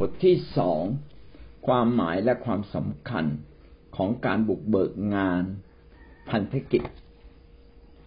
[0.00, 0.82] บทที่สอง
[1.66, 3.24] ความหมายและความสำคัญ
[3.96, 5.44] ของการบุกเบิกงาน
[6.30, 6.82] พันธกิจ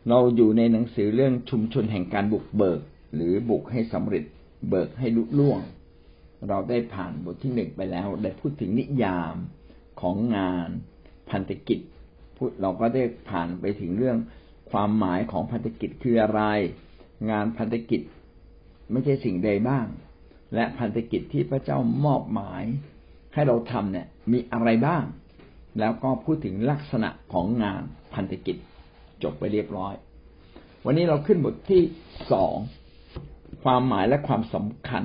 [0.10, 2.82] เราอยู่ในหนังสือเรื่องชุมชนแห่งการบุกเบิก
[3.16, 4.24] หรือบุกให้สำเร็จ
[4.70, 5.60] เบิกให้ลุล่วง
[6.48, 9.36] เราได้ผ่านบทที่หนึ่งไปแล้ว ได้พูดถึงนิยาม
[10.02, 10.70] ของงาน
[11.30, 11.80] พันธกิจ
[12.62, 14.18] เราก็ได้ผ่านไปถึงเรื่อง
[14.72, 16.42] ความหมายของพันธกิจคืออะไร
[17.32, 18.02] งานพันธกิจ
[18.92, 19.86] ไม่ใช่สิ่งใดบ้าง
[20.56, 22.64] และพันธกิจที่พระเจ้ามอบหมาย
[23.34, 25.04] ให้เราทำเนี่ย มีอะไรบ้าง
[25.80, 27.82] แล้วก็พูดถึงลักษณะของงาน
[28.14, 28.56] พันธกิจ
[29.24, 29.94] จบไปเรียบร้อย
[30.86, 31.82] วันนี้เราขึ้นบทที่
[32.32, 32.56] สอง
[33.64, 35.04] ความหมายและความสำคัญ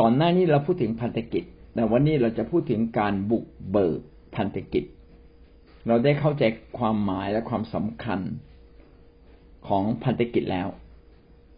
[0.00, 4.00] ก่อนหน้านี้เราพูดถึงพันธกิจ แต่วันนี้เราจะพูดถึงการบุกเบิก
[4.36, 4.84] พันธกิจ
[5.86, 6.44] เราได้เข้าใจ
[6.78, 8.20] ความหมายและความสำคัญ
[9.68, 10.68] ของพันธกิจแล้ว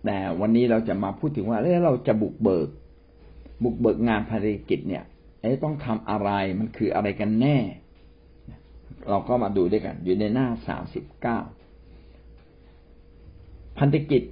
[0.07, 2.69] แต่วันนี้เราจะมาพูดถึงว่าแล้วเราจะบุกเบิก
[3.63, 5.05] บุกเบิกงานภารกิจเนี่ย
[5.65, 7.59] ต้องทำอะไรมันคืออะไรกันแน่
[9.09, 11.39] เราก็มาดูด้วยกัน อยู่ในหน้าสามสิบเก้า
[13.79, 14.23] พันธกิจ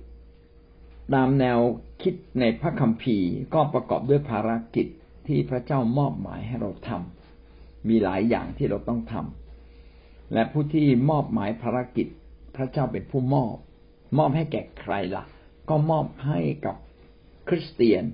[1.14, 1.58] ตามแนว
[2.02, 4.86] คิดในพระคัมภีร์ก็ประกอบด้วยภารกิจ
[5.26, 12.06] ที่พระเจ้ามอบหมายให้เราทำมีหลายอย่างที่เราต้องทำและผู้ที่มอบหมายภารกิจ
[12.56, 13.56] พระเจ้าเป็นผู้มอบ
[14.18, 15.24] มอบให้แก่ใครละ่ะ
[15.68, 16.76] ก็มอบให้กับ
[17.48, 18.04] คริสเตียน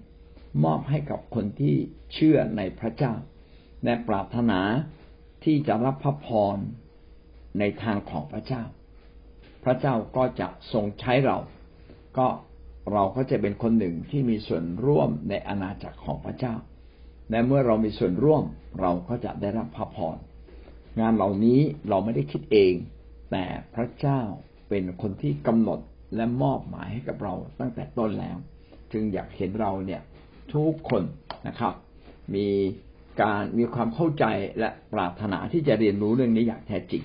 [0.65, 1.75] มอบให้กับคนที่
[2.13, 3.15] เชื่อในพระเจ้า
[3.85, 4.61] และปรารถนา
[5.45, 6.57] ที่จะรับพระพร
[7.59, 8.63] ในทางของพระเจ้า
[9.65, 11.39] พระเจ้าก็จะทรงใช้เรา
[12.19, 12.29] ก็
[12.93, 16.55] เราก็จะเป็นคนหนึ่งที่มีส่วนร่วมในอาณาจักรของพระเจ้า
[17.31, 18.45] และเมื่อเรามีส่วนร่วม
[18.81, 20.17] เราก็จะได้รับพระพร
[21.01, 22.75] งานเหล่านี้เราไม่ได้คิดเอง
[23.31, 24.21] แต่พระเจ้า
[24.69, 25.81] เป็นคนที่กำหนด
[26.15, 28.37] และมอบหมายให้กับเราตั้งแต่ต้นแล้ว
[28.93, 30.01] จึงอยากเห็นเราเนี่ย
[30.55, 31.03] ทุกคน
[31.47, 31.75] นะครับ
[32.35, 32.47] มี
[33.21, 34.25] การมีความเข้าใจ
[34.59, 37.03] และปรารถนาที่จะเรียนรู้เรื่องนี้อย่างแท้จริง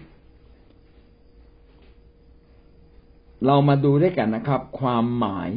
[3.45, 5.49] เรามาดูด้วยกันนะครับ ความหมาย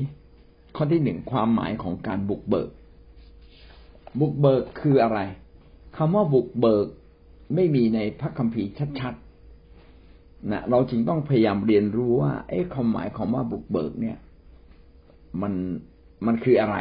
[0.76, 2.70] ข้อที่หนึ่งความหมายของการบุกเบิก
[4.20, 5.18] บุกเบิกคืออะไร
[5.96, 6.86] คำว่าบุกเบิก
[7.54, 8.70] ไม่มีในพระคัมภีร์
[9.00, 9.14] ชัด
[10.50, 14.18] นะเราจึงต้องพยายามเรียนรู้ว่า เอ๊ะความหมายของว่าบุกเบิกเนี่ย
[15.42, 15.52] มัน
[16.26, 16.76] มันคืออะไร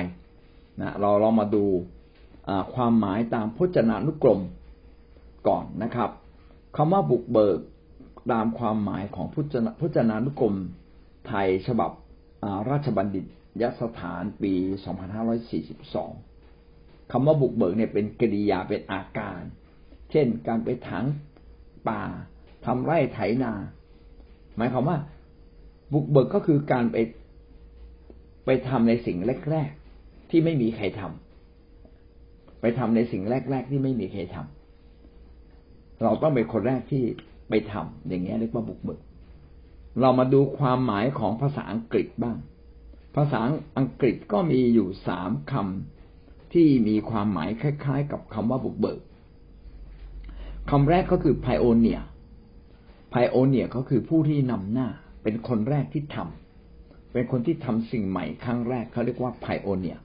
[0.82, 1.66] นะเราเรามาดู
[2.74, 4.42] ความหมายตามพจนานุกรม
[5.48, 6.10] ก่อนนะครับ
[6.76, 7.60] คำว่าบุกเบิก
[8.32, 10.56] ตามความหมายของพจนาพจนานุกรม
[11.28, 11.92] ไทยฉบับ
[12.70, 13.26] ราชบัณฑิต
[13.62, 14.54] ยสถานปี
[15.98, 19.42] 2542 คำว่าบุกเบิกเนี่ยเป็นกริยาเป็นอาการ
[20.12, 21.04] เช่น การไปถาง
[21.90, 22.04] ป่า
[22.66, 23.52] ทำไร่ไถนา
[24.58, 24.98] หมายความว่า
[25.94, 26.98] บุกเบิกก็คือการไป
[28.46, 29.18] ไปทำในสิ่ง
[29.50, 37.04] แรกๆที่ไม่มีใครทำไปทำในสิ่งแรก ๆ ที่ไม่มีใครทำเราต้องเป็นคนแรกที่
[37.50, 39.00] ไปทำอย่างเงี้ยเรียกว่าบุกเบิก
[40.02, 42.38] เรามาดูความหมายของภาษาอังกฤษบ้าง
[43.16, 43.40] ภาษา
[43.78, 49.00] อังกฤษก็มีอยู่สามคำที่มีความหมายคล้าย ๆ กับคำว่าบุกเบิก
[50.70, 52.02] คำแรกก็คือ pioneer
[53.10, 54.88] ไพโอเนียก็คือผู้ที่นำหน้า
[55.24, 59.98] เป็นคนแรกที่ทำเป็นคนที่ทำสิ่งใหม่ครั้งแรกเขาเรียกว่าไพโอเนีย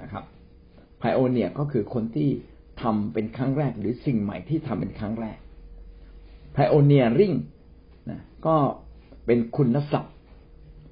[0.00, 0.24] นะครับ
[0.98, 2.28] ไพโอเนียก็คือคนที่
[2.82, 5.38] ทำเป็นครั้งแรก หรือสิ่งใหม่ที่ทำเป็นครั้งแรก
[6.52, 7.34] ไพโอเนียริง
[8.10, 8.56] นะก็
[9.26, 10.14] เป็นคุณศัพท์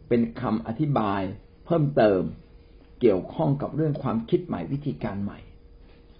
[0.09, 1.23] เป็นคำอธิบาย
[1.67, 2.23] เพิ่มเติม
[3.01, 5.39] เกี่ยวข้องกับเรื่องความคิดใหม่วิธีการใหม่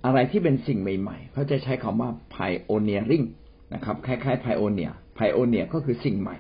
[0.05, 3.27] อะไรที่เป็นสิ่งใหม่ๆเขาจะใช้คำว่า pioneering
[3.75, 6.37] นะครับ คล้ายๆ pioneer ไพโอเนียก็คือสิ่งใหม่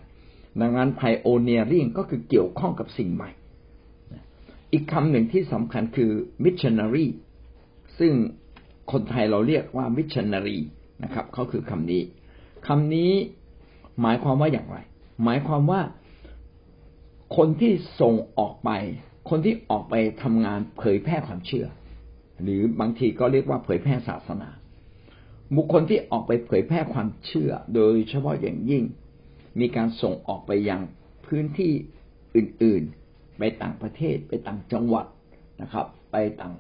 [0.61, 3.31] ดังนั้นไพโอเนียริงก็คือเกี่ยวข้องกับสิ่งใหม่
[4.73, 6.11] อีกคำหนึ่งที่สำคัญคือ
[6.45, 7.07] มิชชันนารี
[7.99, 8.13] ซึ่ง
[8.93, 10.59] คนไทยเราเรียกว่ามิชชันนารี
[11.05, 12.03] นะครับเขาคือคำนี้
[12.67, 13.13] คำนี้
[14.01, 14.79] หมายความว่าอย่างไร
[15.25, 15.81] หมายความว่า
[17.37, 18.71] คนที่ส่งออกไป
[19.31, 21.67] คนที่ออกไปทำงานเผยแพร่ความเชื่อ
[22.43, 24.49] หรือบางทีก็เรียกว่าเผยแพร่ศาสนา
[25.55, 28.85] บุคคลที่ออกไปเผยแพร่ความเชื่อ โดยเฉพาะอย่างยิ่ง
[29.61, 30.81] มีการส่งออกไปยัง
[31.27, 31.73] พื้นที่
[32.37, 35.07] อื่น ๆ ไปต่างประเทศ ไปต่างจังหวัด
[35.63, 36.55] นะครับ ไปต่าง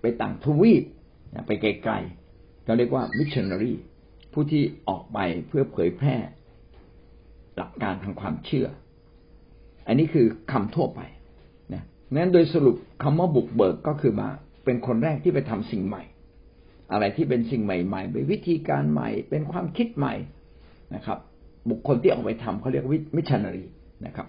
[0.00, 0.84] ไปต่างทวีป
[1.46, 3.74] ไปไกลๆเราเรียกว่ามิชชันนารี
[4.32, 5.18] ผู้ที่ออกไป
[5.48, 6.16] เพื่อเผยแพร่
[7.56, 8.66] หลักการทางความเชื่อ
[9.86, 11.00] อันนี้คือคำทั่วไป
[11.74, 11.82] นะ
[12.12, 14.28] นั้นโดยสรุปคำว่าบุกเบิกก็คือมา
[14.64, 16.02] เป็นคนแรกที่ไปทำสิ่งใหม่
[16.92, 20.14] อะไรที่เป็นสิ่งใหม่ๆเป็นวิธีการใหม่ เป็นความคิดใหม่
[20.94, 21.18] นะครับ
[21.70, 23.64] บุคคลที่ออกไปทำเขาเรียกว่ามิชชันนารี
[24.06, 24.26] นะครับ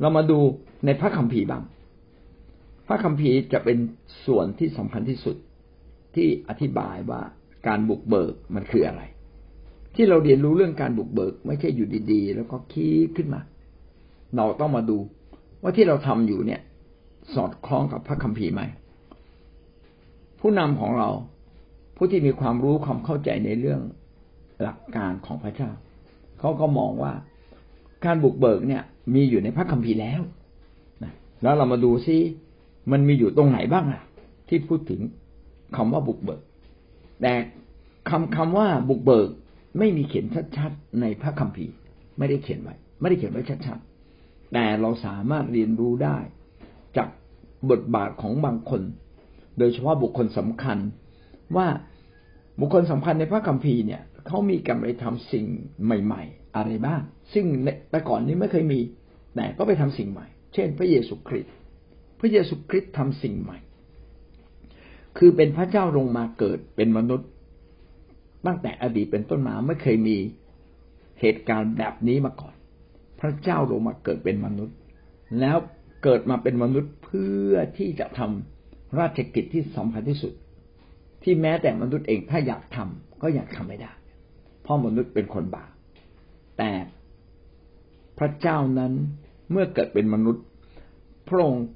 [0.00, 0.38] เรามาดู
[0.86, 1.62] ในพระคัมภีร์บ้าง
[2.86, 3.78] พระคัมภีร์จะเป็น
[4.26, 5.36] ส่วนที่สำคัญที่สุด
[6.14, 7.20] ที่อธิบายว่า
[7.66, 9.02] การบุกเบิกมันคืออะไร
[9.94, 13.40] ที่เราเรียนรู้เรื่องการบุกเบิก ไม่ใช่อยู่ดีๆ แล้วก็คิดขึ้นมา
[14.36, 14.98] เราต้องมาดู
[15.62, 16.60] ว่าที่เราทำอยู่เนี่ย
[17.34, 18.62] สอดคล้องกับพระคัมภีร์ไหม
[20.40, 21.08] ผู้นำของเรา
[21.96, 23.80] ผู้ที่มีความรู้ความเข้าใจในเรื่อง
[24.62, 25.70] หลักการของพระเจ้า
[26.40, 27.12] เขาก็มองว่า
[28.04, 28.82] การบุกเบิกเนี่ย
[29.14, 30.20] มีอยู่ในพระคัมภีร์แล้ว
[31.42, 32.16] แล้วเรามาดูซิ
[32.92, 34.02] มันมีอยู่ตรงไหนบ้างอะ
[34.48, 35.00] ที่พูดถึง
[35.76, 36.40] คำว่าบุกเบิก
[37.22, 37.32] แต่
[38.10, 39.28] คำคำว่าบุกเบิก
[39.78, 40.26] ไม่มีเขียน
[40.56, 41.74] ชัดๆในพระคัมภีร์
[42.18, 46.18] ไม่ได้เขียนไว้ ไม่ได้เขียนไว้ชัดๆ แต่เราสามารถเรียนรู้ได้
[46.96, 47.08] จาก
[47.70, 48.82] บทบาทของบางคน
[49.58, 50.78] โดยเฉพาะบุคคลสำคัญ
[51.56, 51.68] ว่า
[52.60, 55.46] บุคคลสำคัญในพระคัมภีร์เนี่ยเขามีการไปทำสิ่ง
[55.84, 57.00] ใหม่ ๆ อะไรบ้าง
[57.32, 57.46] ซึ่ง
[57.90, 58.80] แต่ก่อนนี้ไม่เคยมี
[59.34, 61.54] แต่ก็ไปทำสิ่งใหม่ เช่น พระเยซูคริสต์
[62.20, 63.58] พระเยซูคริสต์ทำสิ่งใหม่
[65.18, 67.28] คือเป็นพระเจ้าลงมาเกิดเป็นมนุษย์
[68.46, 70.16] ตั้งแต่อดีตเป็นต้นมาไม่เคยมี
[71.20, 72.54] เหตุการณ์แบบนี้มาก่อน
[73.20, 74.76] พระเจ้าลงมาเกิดเป็นมนุษย์
[75.40, 75.56] แล้ว
[76.04, 80.32] เกิดมาเป็นมนุษย์เพื่อที่จะทำราชกิจที่สำคัญที่สุด
[81.22, 83.92] ที่แม้แต่มนุษย์เองถ้าอยากทำก็อยากทำไม่ได้
[84.62, 85.70] เพราะมนุษย์เป็นคนบาป
[86.58, 86.70] แต่
[88.18, 88.92] พระเจ้านั้น
[89.50, 90.44] เมื่อเกิดเป็นมนุษย์
[91.28, 91.66] พระองค์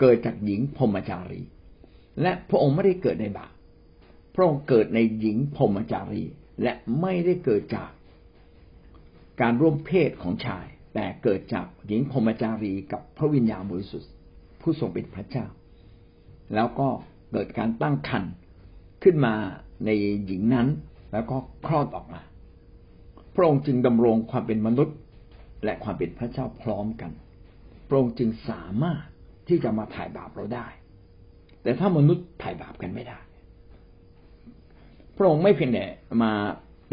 [0.00, 1.42] เกิดจากหญิงพรหมจารี
[2.22, 3.52] และพระองค์ไม่ได้เกิดในบาป
[4.34, 6.24] พระองค์เกิดในหญิงพรหมจารี
[6.62, 7.90] และไม่ได้เกิดจาก
[9.40, 14.10] การร่วมเพศของชาย แต่เกิดจากหญิงพรหมจารีกับพระวิญญาณบริสุทธิ์
[14.60, 15.46] ผู้ทรงเป็นพระเจ้า
[16.54, 16.88] แล้วก็
[17.32, 18.32] เกิดการตั้งครรภ์
[19.02, 19.34] ขึ้นมา
[19.84, 19.90] ใน
[20.26, 20.68] หญิงนั้น
[21.12, 22.22] แล้วก็คลอดออกมา
[23.34, 24.96] พระองค์จึงดำรงความเป็นมนุษย์
[25.64, 27.10] และความเป็นพระเจ้าพร้อมกัน
[27.88, 29.04] พระองค์จึงสามารถ
[29.48, 30.66] ที่จะมาถ่ายบาปเราได้
[31.62, 33.18] แต่ถ้ามนุษย์ถ่ายบาปกันไม่ได้
[35.16, 35.86] พระองค์ไม่เพียงแต่
[36.22, 36.32] มา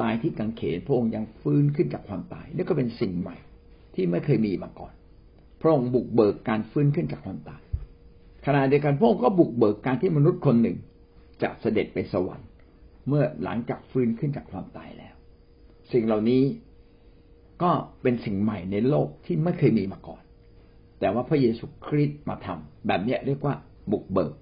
[0.02, 3.36] ตายที่กังเขนพระองค์ยังฟื้นขึ้นจากความตายนี่ก็เป็นสิ่งใหม่
[3.96, 4.94] ที่ไม่เคยมีมาก่อน
[5.62, 7.62] พระองค์บุกเบิกการฟื้นขึ้นจากความตาย
[8.46, 10.78] ขณะเดียวกันพระองค์ก็บุกเบิกการที่มนุษย์คนหนึ่ง
[11.44, 12.50] จะเสด็จไปสวรรค์
[13.08, 15.16] เมื่อหลังจากฟื้นขึ้นจากความตายแล้ว
[15.92, 16.44] สิ่งเหล่านี้
[17.64, 17.72] ก็
[18.02, 20.22] เป็นสิ่งใหม่ในโลกที่ไม่เคยมีมาก่อน
[21.00, 23.56] แต่ว่าพระเยซูคริสต์มาทำแบบนี้เรียกว่า
[23.92, 24.34] บุกเบิก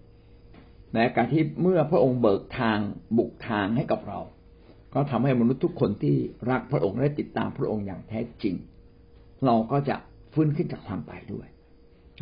[0.93, 2.79] ในการที่เมื่อพระองค์เบิกทาง
[3.17, 4.19] บุกทางให้กับเรา
[4.93, 6.15] ก็ทำให้มนุษย์ทุกคนที่
[6.49, 8.55] รักพระองค์และติดตามพระองค์อย่างแท้จริง
[9.45, 9.95] เราก็จะ
[10.33, 11.47] ฟื้นขึ้นจากความตายด้วย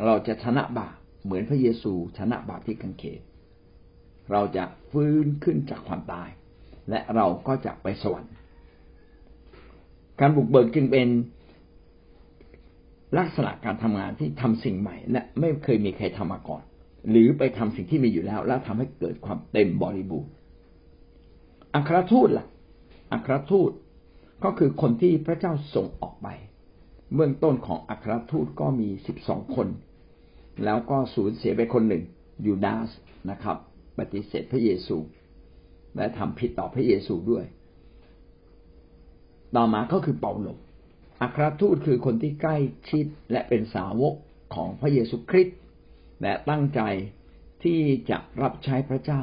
[0.06, 3.20] เราจะชนะบาปเหมือนพระเยซูชนะบาปที่กังเขน
[4.32, 6.28] เราจะฟื้นขึ้นจากความตาย
[6.90, 8.32] และเราก็จะไปสวรรค์
[10.20, 11.08] การบุกเบิกจึงเป็น
[13.18, 16.62] ลักษณะการทำงานที่ทำสิ่งใหม่ และไม่เคยมีใครทำมาก่อน
[17.10, 20.30] หรือไปทำสิ่งที่มีอยู่แล้ว แล้วทำให้เกิดความเต็มบริบูรณ์
[21.74, 22.46] อัครทูตล่ะ
[23.12, 23.70] อัครทูต
[24.44, 26.28] ก็คือคนที่พระเจ้าส่งออกไป
[27.14, 29.68] เบื้องต้นของอัครทูตก็มีสิบสองคน
[30.64, 32.02] แล้วก็สูญเสียไปคนหนึ่ง
[32.46, 32.90] ยูดาส
[33.30, 33.56] นะครับ
[33.98, 34.96] ปฏิเสธพระเยซู
[35.96, 37.44] และทำผิดต่อพระเยซูด้วย
[39.56, 40.48] ต่อมาก็คือเปาโล
[41.22, 42.56] อัครทูตคือคนที่ใกล้
[42.90, 44.14] ชิดและเป็นสาวก
[44.54, 45.58] ของพระเยซูคริสต์
[46.22, 46.80] และตั้งใจ
[47.64, 49.22] ที่จะรับใช้พระเจ้า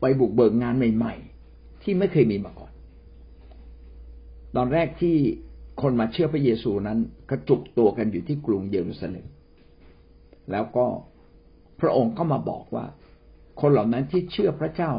[0.00, 2.72] ไปบุกเบิกงานใหม่ๆ ที่ไม่เคยมีมาก่อน
[4.56, 5.16] ตอนแรกที่
[5.82, 6.98] คนมาเชื่อพระเยซูนั้น
[7.30, 9.26] กระจุกตัวกันอยู่ที่กรุงเยรูซาเล็ม
[10.52, 10.86] แล้วก็
[11.80, 12.84] พระองค์ก็มาบอกว่า
[13.60, 14.90] คนเหล่านั้นที่เชื่อพระเจ้า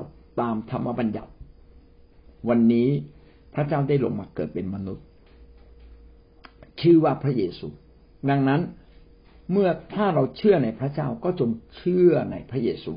[0.41, 1.31] ตามธรรมบัญญัติ
[2.49, 2.89] วันนี้
[3.55, 5.05] พระเจ้าได้ลงมาเกิดเป็นมนุษย์
[6.81, 7.67] ชื่อว่าพระเยซู
[8.29, 8.61] ดังนั้น
[9.51, 12.93] เมื่อถ้าเราเชื่อในพระเจ้าก็จงเชื่อในพระเยซู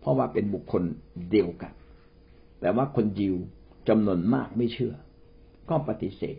[0.00, 0.82] เพราะว่าเป็นบุคคล
[1.30, 1.72] เดียวกัน
[2.60, 3.36] แต่ว่าคนยิว
[3.88, 4.94] จำนวนมากไม่เชื่อ
[5.70, 6.38] ก็ปฏิเสธ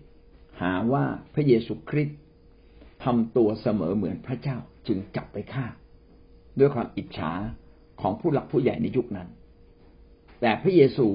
[0.62, 2.20] หาว่าพระเยซูคริสต์
[3.04, 4.58] ทำตัวเสมอเหมือนพระเจ้า
[4.88, 5.66] จึงจับไปฆ่า
[6.60, 7.32] ด้วยความอิจฉา
[8.02, 9.28] ของผู้หลักผู้ใหญ่ในยุคนั้น
[10.42, 11.08] แต่พระเยซู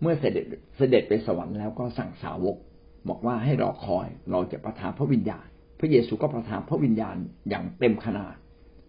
[0.00, 0.44] เมื่อเสด็จ
[0.76, 2.56] เสด็จไปสวรรค์แล้วก็สั่งสาวก
[3.08, 5.46] บอกว่าให้รอคอยเราจะประทานพระวิญญาณ
[5.80, 7.16] พระเยซูก็ประทานพระวิญญาณ
[7.48, 8.34] อย่างเต็มขนาด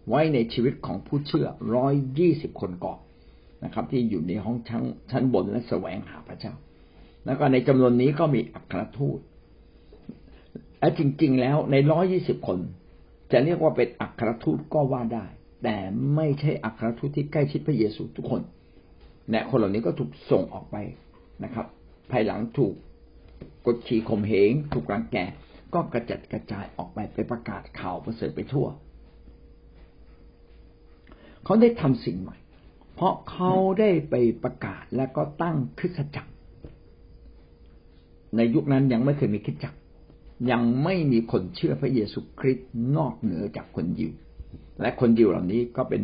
[0.08, 2.98] ไว้ในชีวิตของผู้เชื่อร้อยยี่สิบคนก่อน
[3.64, 6.54] นะครับ ที่อยู่ในห้องชั้นชั้นบนและแสวงหาพระเจ้า
[7.24, 9.18] แล้วก็ในจำนวนนี้ก็มีอัครทูต
[10.80, 12.58] และจริง ๆ แล้วในร้อยยี่สิบคน
[13.32, 15.26] จะเรียกว่าเป็นอัครทูตก็ว่าได้
[15.62, 15.76] แต่
[16.14, 18.42] ไม่ใช่อัครทูตที่ใกล้ชิดพระเยซูทุกคน
[19.30, 20.76] และคนเหล่านี้ก็ถูกส่งออกไป
[21.44, 21.66] นะครับ
[22.10, 22.74] ภายหลังถูก
[23.66, 25.16] กดขี่ข่มเหง ถูกรังแก
[25.74, 28.66] ก็กระจัดกระจายออกไปไปประกาศข่าวประเสริฐไปทั่ว
[31.44, 32.36] เขาได้ทำสิ่งใหม่
[32.94, 34.14] เพราะเขาได้ไป
[34.44, 36.30] ประกาศและก็ตั้งคริสตจักร
[38.36, 39.78] ในยุคนั้นยังไม่เคยมีคริสตจักร
[40.50, 44.12] ยังไม่มีคนเชื่อพระเยซูคริสต์นอกเหนือจากคนยิว
[44.80, 46.02] และคนยิวเหล่านี้ก็เป็น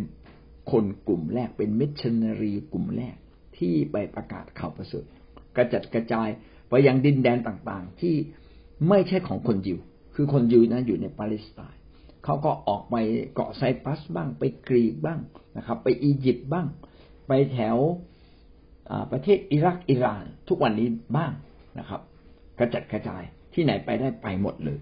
[0.72, 3.16] คนกลุ่มแรกเป็นมิชชันนารีกลุ่มแรก
[3.58, 5.04] ที่ไปประกาศข่าวประเสริฐ
[5.56, 6.28] กระจัดกระจาย
[6.68, 8.14] ไปยังดินแดนต่างๆ ที่
[8.88, 9.78] ไม่ใช่ของคนยิว
[10.14, 11.80] คือคนยิวนั้นอยู่ในปาเลสไตน์
[12.24, 12.96] เขาก็ออกไป
[13.34, 15.20] เกาะไซปรัสบ้างไปกรีกบ้าง
[15.56, 16.66] นะครับ ไปอียิปต์บ้าง
[17.26, 17.76] ไปแถว
[19.12, 21.32] ประเทศอิรักอิหร่าน ทุกวันนี้บ้าง
[21.78, 22.00] นะครับ
[22.58, 23.22] กระจัดกระจาย
[23.54, 24.78] ที่ไหนไปได้ไปหมดเลย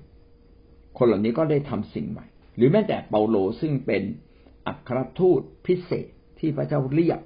[0.99, 4.03] คนเหล่านี้ก็ได้ทำสิ่งใหม่ หรือแม้แต่เปาโลซึ่งเป็น
[4.67, 6.07] อัครทูตพิเศษ
[6.39, 7.21] ที่พระเจ้าเรียก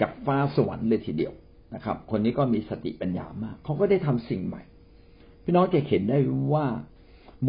[0.00, 1.32] จากฟ้าสวรรค์เลยทีเดียว
[1.74, 4.62] นะครับ คนนี้ก็มีสติปัญญามากเขาก็ได้ทำสิ่งใหม่
[5.42, 6.18] พี่น้องจะเห็นได้
[6.52, 6.66] ว่า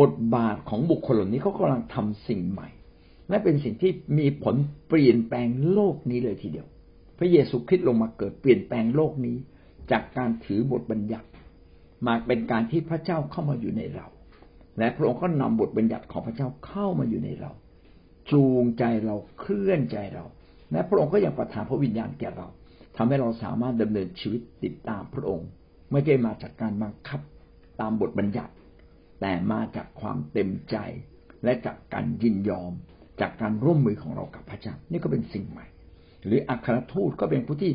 [0.01, 2.69] บทบาทของบุคคลเหล่านี้เขากำลังทำสิ่งใหม่
[3.29, 4.55] และเป็นสิ่งที่มีผล
[4.87, 6.67] เปลี่ยนแปลงโลกนี้เลยทีเดียว
[7.17, 9.37] พระเยซูคริสต์ลงมาเกิดเปลี่ยนแปลงโลกนี้
[9.91, 11.27] จากการถือบทบัญญัติ
[12.07, 14.07] มาเป็นการที่พระเจ้าเข้ามาอยู่ในเรา
[14.79, 17.51] และพระองค์ก็นำบทบัญญัติของพระเจ้าเข้ามาอยู่ในเรา
[18.31, 20.25] จูงใจเราเคลื่อนใจเรา
[20.71, 22.47] และพระองค์ก็ยังประทานพระวิญญาณแก่เรา
[22.97, 25.47] ทำให้เราสามารถดำเนินชีวิตติดตามพระองค์
[25.91, 27.21] ไม่ใช่มาจากการบังคับ
[27.81, 28.53] ตามบทบัญญัติ
[29.21, 30.77] แต่มาจากความเต็มใจ
[31.43, 32.71] และจากการยินยอม
[33.21, 35.65] จากการร่วมมือของเรากับพระเจ้านี่ก็เป็นสิ่งใหม่
[36.25, 37.71] หรืออัครทูตก็เป็นผู้ที่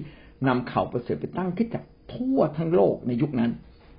[0.46, 3.52] นำข่าวประเสริฐไปตั้งขึ้นจากทั่วทั้งโลกในยุคนั้น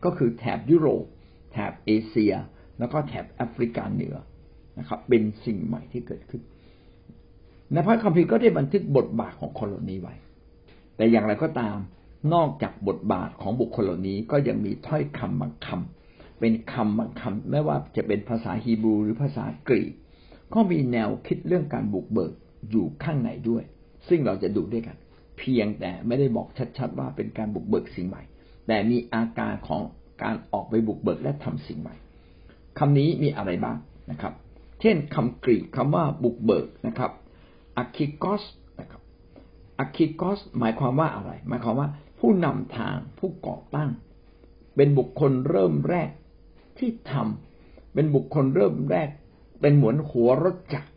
[0.03, 1.03] ก็คือแถบยุโรป
[1.51, 2.33] แถบเอเชีย
[2.81, 4.15] แล้วก็แถบแอฟริกาเหนือ
[4.79, 6.41] นะครับ เป็นสิ่งใหม่ที่เกิดขึ้น
[7.71, 10.15] ในพระคัมภีร์ก็ได้บันทึกบทบาทของคนเหล่านี้ไว้
[10.95, 11.77] แต่อย่างไรก็ตาม
[12.33, 19.93] นอกจากบทบาทของบุคคลเหล่านี้ก็ยังมีถ้อยคำบางคำเป็นคำบางคำไม่ว่าจะเป็นภาษาฮีบรูหรือภาษากรีก
[20.53, 22.33] ก็มีแนวคิดเรื่องการบุกเบิก
[22.69, 23.63] อยู่ข้างในด้วย
[24.07, 24.97] ซึ่งเราจะดูด้วยกัน
[25.37, 26.47] เพียงแต่ไม่ได้บอก
[26.77, 28.23] ชัดๆว่าเป็นการบุกเบิกสิ่งใหม่
[28.67, 29.81] แต่มีอาการของ
[30.23, 31.95] การออกไปบุกเบิกและทำสิ่งใหม่
[32.79, 33.77] คำนี้มีอะไรบ้าง
[34.11, 34.33] นะครับ
[34.81, 37.11] เช่นคำกรีกคำว่าบุกเบิกนะครับ
[37.77, 38.43] อะคิกอส
[38.79, 39.01] นะครับ
[39.79, 41.87] อะคิกอสหมายความว่าอะไร หมายความว่า
[42.19, 43.89] ผู้นำทางผู้ก่อตั้ง
[44.75, 46.09] เป็นบุคคลเริ่มแรก
[46.77, 49.09] ที่ทำเป็นบุคคลเริ่มแรก
[49.61, 50.89] เป็นเหมือนหัวรถจักร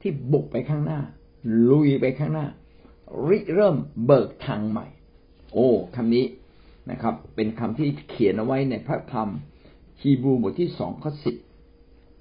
[0.00, 1.00] ที่บุกไปข้างหน้า
[1.70, 2.46] ลุยไปข้างหน้า
[3.26, 4.86] ริเริ่มเบิกทางใหม่
[5.52, 6.24] โอ้คำนี้
[6.90, 9.28] นะครับ เป็นคำที่เขียนเอาไว้ในพระธรรม
[10.02, 11.36] ฮีบรูบทที่สองข้อสิบ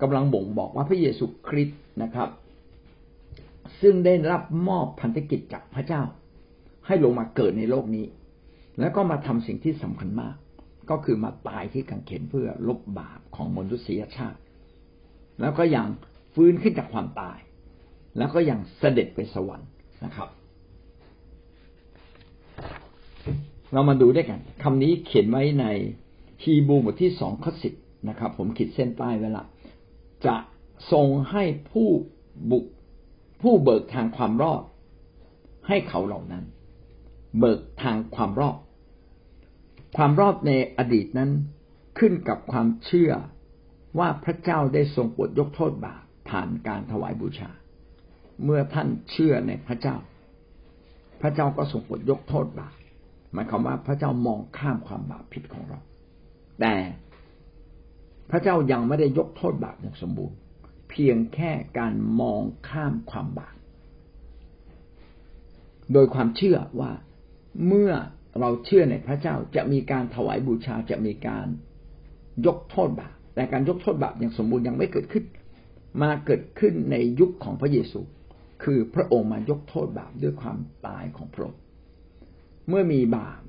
[0.02, 2.30] กำลังบ่งบอกว่าพระเยซูคริสต์นะครับ
[3.82, 6.02] ซึ่งได้รับมอบพันธกิจจากพระเจ้า
[6.88, 8.06] ให้ลงมาเกิดในโลกนี้
[8.80, 10.36] แล้วก็มาทำสิ่งที่สำคัญมาก
[10.90, 14.40] ก็คือมาตายที่กังเขนเพื่อลบบาปของมนุษยชาติ
[15.42, 15.88] แล้วก็ยัง
[16.34, 17.40] ฟื้นขึ้นจากความตาย
[18.18, 19.70] แล้วก็ยังเสด็จไปสวรรค์
[20.06, 20.30] นะครับ
[23.74, 25.66] เรามาดูด้วยกันคำนี้เขียนไว้ใน
[26.44, 27.74] ฮีบูบทที่สองข้อสิบ
[28.10, 29.46] นะครับ ผมขีดเส้นใต้ไว้ละ
[30.26, 30.36] จะ
[30.92, 31.90] ทรงให้ผู้
[32.52, 32.66] บุก
[33.42, 34.64] ผู้เบิกทางความรอด
[35.68, 36.44] ให้เขาเหล่านั้น
[37.40, 38.58] เบิกทางความรอด
[39.98, 41.30] ความรอดในอดีตนั้น
[42.00, 43.12] ขึ้นกับความเชื่อ
[44.00, 47.50] ว่าพระเจ้าได้ทรงปลดยกโทษบาปผ่านการถวายบูชา
[48.44, 49.96] เมื่อท่านเชื่อในพระเจ้า
[51.22, 52.74] พระเจ้าก็ทรงปลดยกโทษบาป
[53.34, 55.80] หมายความว่าพระเจ้ามองข้ามความบาปผิดของเรา
[56.62, 56.76] แต่
[58.30, 60.38] พระเจ้ายังไม่ได้ยกโทษบาปอย่างสมบูรณ์
[60.90, 63.56] เพียงแค่การมองข้ามความบาป
[65.94, 66.92] โดยความเชื่อว่า
[67.68, 67.92] เมื่อ
[68.40, 71.48] เราเชื่อในพระเจ้าจะมีการถวายบูชาจะมีการ
[72.46, 75.26] ยกโทษบาปแต่การยกโทษบาปอย่างสมบูรณ์ยังไม่เกิดขึ้น
[76.02, 78.02] มาเกิดขึ้นในยุคของพระเยซู
[78.64, 81.62] คือพระองค์มายกโทษบาปด้วยความตายของพระองค์
[82.68, 83.42] เมื่อมีบาป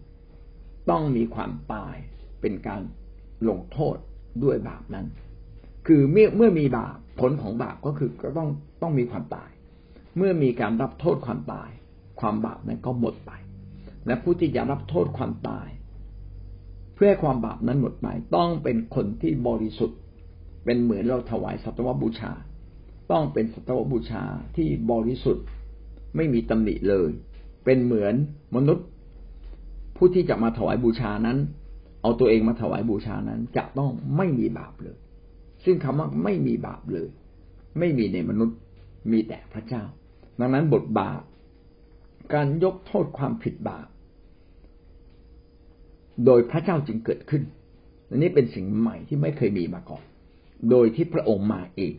[0.90, 1.96] ต้องมีความตาย
[2.40, 2.82] เป็นการ
[3.48, 3.96] ลงโทษ
[4.44, 5.06] ด้วยบาปนั้น
[5.86, 8.48] คือเมื่อเมื่อมีบาปผลของบาปก็คือก็ต้อง
[8.82, 9.50] ต้องมีความตาย
[10.16, 11.70] เมื่อมีการรับโทษความตาย
[12.20, 13.32] ความบาปนั้นก็หมดไป
[14.06, 15.68] และผู้ที่จะรับโทษความตาย
[16.94, 19.98] เพื่อความบาปนั้นหมดไปต้องเป็นคนที่บริสุทธิ์
[20.64, 22.32] เป็นเหมือนเราถวายสัตวบูชา
[23.10, 24.24] ต้องเป็นสัตวบูชา
[24.56, 25.46] ที่บริสุทธิ์
[26.16, 27.10] ไม่มีตำหนิเลย
[27.64, 28.14] เป็นเหมือน
[28.56, 28.86] มนุษย์
[29.96, 31.38] ผู้ที่จะมาถวายบูชานั้น
[32.02, 34.98] เอาตัวเองมาถวายบูชานั้น จะต้องไม่มีบาปเลย
[35.64, 37.08] ซึ่งคำว่าไม่มีบาปเลย
[37.78, 38.58] ไม่มีในมนุษย์
[39.12, 39.84] มีแต่พระเจ้า
[40.40, 41.22] ดังนั้นบทบาป
[42.34, 43.88] การยกโทษความผิดบาป
[46.26, 47.42] โดยพระเจ้าจึงเกิดขึ้น
[48.08, 50.04] อันนี้เป็นสิ่งใหม่ที่ไม่เคยมีมาก่อน
[50.70, 51.94] โดยที่พระองค์มาเอง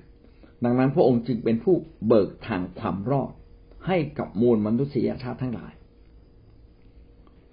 [0.64, 1.76] ดังนั้นพระองค์จึงเป็นผู้
[2.08, 3.32] เบิกทางความรอด
[3.88, 5.74] ให้กับมวลมนุษยชาติทั้งหลาย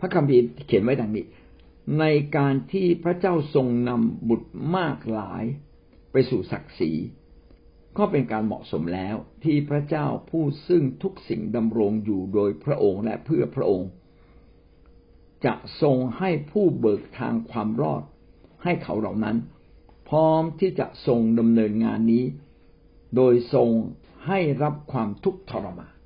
[0.00, 1.24] พระคัมภีร์เขียนไว้ดังนี้
[1.98, 2.04] ใน
[2.36, 5.44] การที่พระเจ้าทรงนำบุตรมากหลาย
[6.12, 6.92] ไปสู่ศักดิ์ศรี
[7.98, 13.90] ก็เป็นการเหมาะสมแล้วที่พระเจ้าผู้ซึ่งทุกสิ่งดำรงอยู่โดยพระองค์และเพื่อพระองค์
[15.44, 18.02] จะทรงให้ผู้เบิกทางความรอด
[18.64, 19.36] ให้เขาเหล่านั้น
[20.08, 22.24] พร้อมที่จะทรงดำเนินงานนี้
[23.16, 23.70] โดยทรง
[24.26, 25.97] ให้รับความทุกข์ทรมาน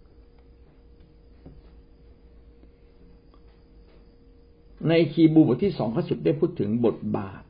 [4.89, 7.43] ในคีบูบทที่สองข้อสิบได้พูดถึงบทบาท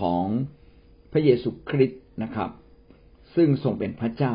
[0.00, 0.26] ของ
[1.12, 2.50] พระเยซูคริสต์นะครับ
[3.34, 4.34] ซึ่งทรงเป็นพระเจ้า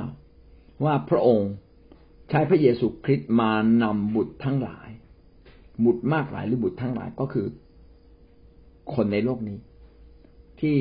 [0.86, 1.52] ว่าพระองค์
[2.30, 3.52] ใช้พระเยซูคริสต์มา
[3.84, 4.90] นำบุตรทั้งหลาย
[5.86, 7.48] บุตรมากหลายหรือบุตรทั้งหลายก็คือ
[8.94, 9.58] คนในโลกนี้
[10.62, 10.78] ที่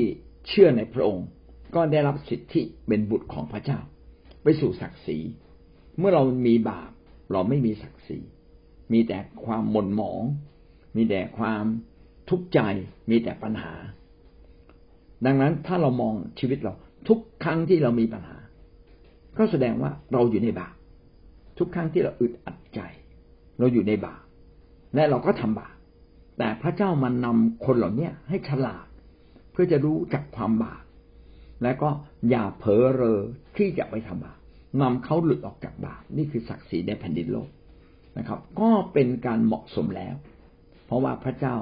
[0.49, 1.27] เชื่อในพระองค์
[1.75, 3.79] ก็ได้รับสิทธิเป็นบุตรของพระเจ้า
[4.43, 5.19] ไปสู่ศักดิ์ศรี
[5.99, 6.91] เมื่อเรามีบาป
[7.33, 8.19] เราไม่มีศักดิ์ศรี
[8.93, 10.23] มีแต่ความหม่นหมอง
[10.99, 11.65] มีแต่ความ
[12.31, 12.61] ทุกข์ใจ
[13.11, 13.73] มีแต่ปัญหา
[15.27, 16.75] ดังนั้นถ้าเรามองชีวิตเรา
[17.09, 18.37] ทุกครั้งที่เรามีปัญหา
[19.39, 20.75] ก็แสดงว่าเราอยู่ในบาป
[21.59, 22.81] ทุกครั้งที่เราอึดอัดใจ
[23.59, 24.23] เราอยู่ในบาป
[24.95, 25.75] และเราก็ทำบาป
[26.39, 28.87] แต่พระเจ้ามันนำคนเหล่านี้ให้ฉลาด
[29.53, 30.83] เพื่อจะรู้จักความบาป
[31.63, 31.91] และก็
[32.31, 33.21] อย่าเผลอเรอ
[33.57, 34.39] ที่จะไปทำบาป
[34.81, 37.49] นำเขาหลุดออกจากบาปนี่คือศักดิ์ศรีในแผ่นดินโลก
[38.19, 40.15] นะครับ ก็เป็นการเหมาะสมแล้ว
[40.89, 41.57] เพราะว่าพระเจ้า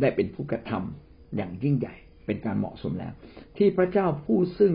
[0.00, 1.94] ได้เป็นผู้กระทำอย่างยิ่งใหญ่
[2.26, 3.12] เป็นการเหมาะสมแล้ว
[3.56, 4.74] ที่พระเจ้าผู้ซึ่ง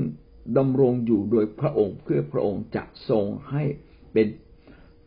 [0.58, 3.64] ดำรงอยู่โดยพระองค์เพื่อพระองค์จะทรงให้
[4.14, 4.28] เป็น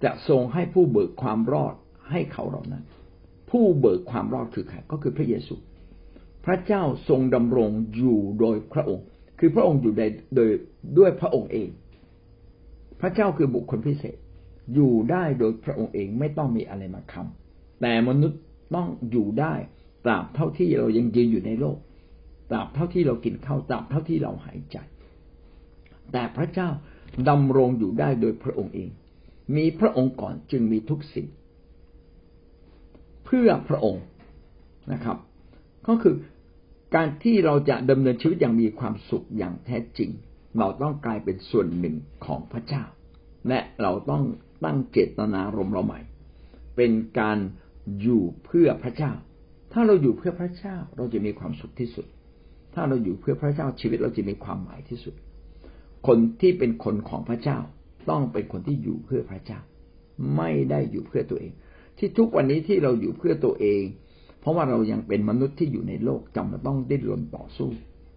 [0.04, 1.74] จะทรงให้ผู้เบิกความรอด
[2.10, 2.84] ให้เขาเหล่านั้น
[3.50, 5.54] ผู้เบิกความรอดคือใครก็คือพระเยซู
[6.46, 9.04] พระเจ้าทรงดำรงอยู่โดยพระองค์
[9.38, 10.02] คือพระองค์อยู่ใน
[10.34, 10.50] โดย
[10.98, 11.68] ด้วยพระองค์เอง
[13.00, 14.16] พระเจ้าคือบุคคลพิเศษ
[14.74, 18.40] อยู่ได้โดยพระองค์เองไม่ต้องมีอะไรมาคำแต่มนุษย์
[18.74, 19.54] ต้องอยู่ได้
[20.04, 21.78] ตราบเท่าที่เรายังยืนอยู่ในโลก
[22.50, 24.76] ตราบเท่าที่เรากินข้าวตราบเท่าที่เราหายใจ
[26.12, 26.68] แต่พระเจ้า
[27.28, 28.90] ดำรงอยู่ได้โดยพระองค์เอง
[29.56, 31.28] มีพระองค์ก่อนจึงมีทุกสิ่ง
[33.24, 34.04] เพื่อพระองค์
[34.92, 35.18] นะครับ
[35.88, 36.14] ก็คือ
[36.94, 40.10] การที่เราจะดำเนินชีวิตอย่างมีความสุขอย่างแท้จริง
[40.58, 42.84] เราต้องกลายเป็นส่วนหนึ่งของพระเจ้า
[43.48, 44.24] และเราต้อง
[44.64, 46.00] ตั้งเจตนารมณ์เราใหม่
[46.76, 47.38] เป็นการ
[48.00, 49.12] อยู่เพื่อพระเจ้า
[49.72, 52.06] ถ้าเราอยู่เพื่อพระเจ้าเราจะมีความสุขที่สุด
[52.74, 55.14] ถ้าเราอยู่เพื่อพระเจ้าชีวิตเราจะมีความหมายที่สุด
[56.06, 57.58] คนที่เป็นคนของพระเจ้า
[58.10, 59.60] ต้องเป็นคนที่อยู่เพื่อพระเจ้า
[60.36, 61.52] ไม่ได้อยู่เพื่อตัวเอง
[61.98, 63.82] ที่ทุกวันนี้ที่เราอยู่เพื่อตัวเอง
[64.40, 67.70] เพราะว่าเรายังเป็นมนุษย์ที่อยู่ในโลกจำเป็นต้องดิ้นรนต่อสู้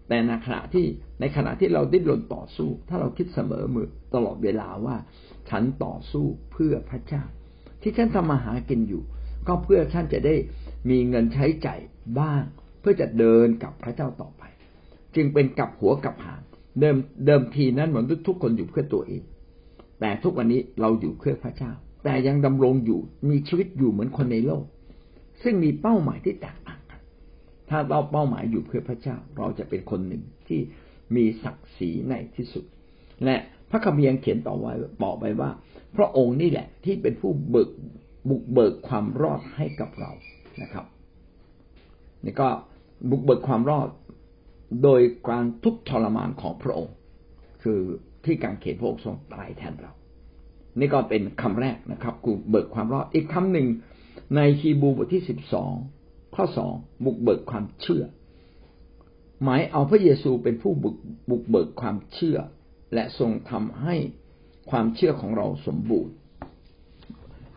[0.08, 0.86] แต่ในขณะที่
[1.20, 4.96] ในขณะที่เราดิ้นรนต่อสู้ ถ้าเราคิดเสมอมือตลอดเวลาว่า
[5.50, 7.24] ฉันต่อสู้เพื่อพระเจ้า
[7.82, 9.02] ที่ฉันทำมาหากินอยู่
[9.46, 10.34] ก็เพื่อท่านจะได้
[10.90, 11.80] มีเงินใช้ใจ่าย
[12.20, 12.44] บ้าง
[12.80, 14.42] เพื่อจะเดินกับพระเจ้าต่อไป
[15.14, 16.42] จึงเป็นกับหัวกับหาง
[16.80, 19.22] เดิมเดิมทีนั้นเหมือนทุกคนอยู่เพื่อตัวเอง
[20.00, 21.72] แต่ทุกวันนี้เราอยู่เพื่อพระเจ้า
[22.04, 24.64] แต่ยังดำรงอยู่มีชีวิตอยู่เหมือนคนในโลก
[25.42, 27.00] ซึ่งมีเป้าหมายที่แตกต่างกัน
[27.68, 30.60] ถ้าเราเป้าหมายอยู่เพื่อพระเจ้า เราจะเป็นคนหนึ่งที่
[31.16, 32.64] มีศักดิ์ศรีในที่สุด
[33.24, 33.36] และ
[33.70, 35.50] พระคัมภีร์เขียนต่อไว้บอกไปว่า
[35.96, 37.70] พระองค์นี่แหละที่เป็นผู้เบิก
[38.28, 40.10] บุกเบิกความรอดให้กับเรา
[40.62, 40.86] นะครับ
[42.24, 42.48] นี่ก็
[43.10, 43.88] บุกเบิกความรอด
[44.82, 46.94] โดยการทุกทรมานของพระองค์
[47.62, 47.80] คือ
[48.24, 49.92] ที่การเขียนพระองค์ทรงตายแทนเรา
[50.78, 53.66] นี่ก็เป็นคำแรกนะครับกูเบิกความรอดอีกคำหนึ่ง
[54.36, 55.72] ในฮีบูบทที่สิบสอง
[56.34, 56.72] ข้อสอง
[57.04, 58.04] บุกเบิกความเชื่อ
[59.42, 60.96] หมายเอาพระเยซูเป็นผู้บุก
[61.30, 62.38] บุกเบิกความเชื่อ
[62.94, 63.94] และทรงทำให้
[64.70, 66.14] ความเชื่อของเราสมบูรณ์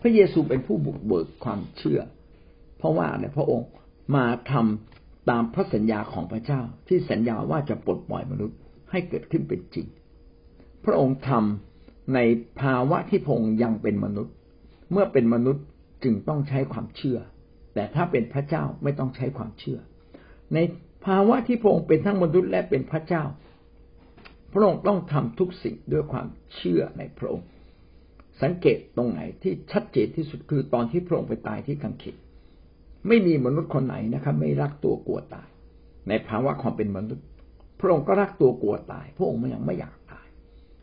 [0.02, 2.02] พระเยซูเป็นผู้บุกเบิกความเชื่อ
[2.78, 3.68] เพราะว่าในพระองค์
[4.16, 8.58] มาทำตามพระสัญญาของพระเจ้าที่สัญญาว่าจะปลดปล่อยมนุษย์
[8.92, 9.88] ให้เกิดขึ้นเป็นจริง
[10.86, 12.20] พระองค์ทำใน
[12.62, 14.34] ภาวะที่พระองค์ยังเป็นมนุษย์
[14.92, 15.64] เมื่อเป็นมนุษย์
[16.04, 17.20] จึงต้องใช้ความเชื่อ
[17.74, 19.80] แต่ถ้าเป็นพระเจ้าไม่ต้องใช้ความเชื่อ
[20.54, 20.58] ใน
[21.06, 23.24] ภาวะที่พระองค์เป็นทั้งมนุษย์และเป็นพระเจ้า
[24.54, 27.46] พระองค์ต้องทำทุกสิ่งด้วยความเชื่อในพระองค์
[28.42, 32.18] สังเกตตรงไหนที่ชัดเจนที่สุดคือตอนที่พระองค์ไปตายที่กังเขน
[33.08, 35.50] ไม่มีมนุษย์คนไหนนะครับ ไม่รักตัวกลัวตาย
[36.10, 37.26] ในภาวะความเป็นมนุษย์
[37.80, 40.28] พระองค์ก็รักตัวกลัวตาย พระองค์ยังไม่อยากตาย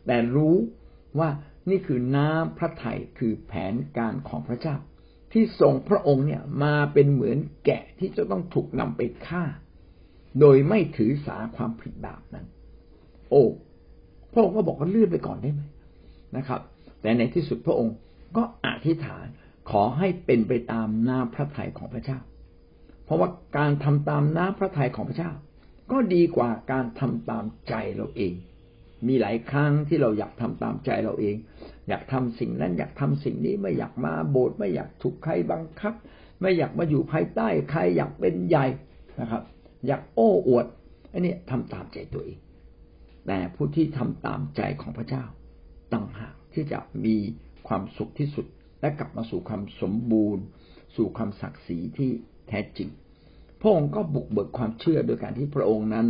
[0.05, 0.55] แต่รู้
[1.19, 1.29] ว่า
[1.69, 4.75] นี่คือน้ำพระทัยคือแผนการของพระเจ้า
[5.31, 9.43] ที่ทรงพระองค์เนี่ยมาเป็นเหมือนแกะที่จะต้องถูกนำไปฆ่า
[10.39, 12.45] โดยไม่ถือสาความผิดบาปนั้น
[13.29, 13.43] โอ้
[14.31, 15.61] พระองค์ก็บอกว่าเลื่อนไปก่อนได้ไหม
[16.37, 16.61] นะครับ
[17.03, 17.95] แต่ในที่สุดพระองค์
[18.37, 19.25] ก็อธิษฐาน
[19.69, 22.19] ขอให้เป็นไปตามน้ำพระทัยของพระเจ้า
[23.05, 25.31] เพราะว่าการทำตามน้ำพระทัยของพระเจ้า
[25.91, 28.33] ก็ดีกว่าการทำตามใจเราเอง
[29.07, 31.35] มีหลายครั้งที่เราอยากทำตามใจเราเอง
[31.87, 35.93] อยากทำสิ่งนั้นอยากทำสิ่งนี้ไม่อยากมาโบสถ์ไม่อยากถูกใครบังคับ
[36.41, 38.65] ไม่อยากมาอยู่ภายใต้ใครอยากเป็นใหญ่
[39.21, 39.43] นะครับ
[39.87, 40.65] อยากโอ้อวด
[41.11, 42.39] อันนี้ทำตามใจตัวเอง
[43.27, 45.23] แต่ผู้ที่ทำตามใจของพระเจ้า
[45.93, 47.15] ต่างหาก ที่จะมี
[47.67, 48.45] ความสุขที่สุด
[48.81, 50.43] และกลับมาสู่ความสมบูรณ์
[50.95, 52.09] สู่ความศักดิ์ศรีที่
[52.49, 52.89] แท้จริง
[53.61, 56.07] พระองค์ก็บุกเบิกความเชื่อโดยการที่พระองค์นั้น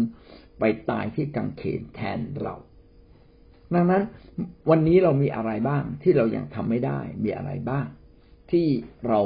[0.59, 2.55] ไปตายที่กังเขนแทนเรา
[3.73, 4.03] ดังนั้น
[4.69, 7.85] วันนี้เรามีอะไรบ้างที่เรายังทำไม่ได้ มีอะไรบ้าง
[8.51, 8.65] ที่
[9.07, 9.21] เรา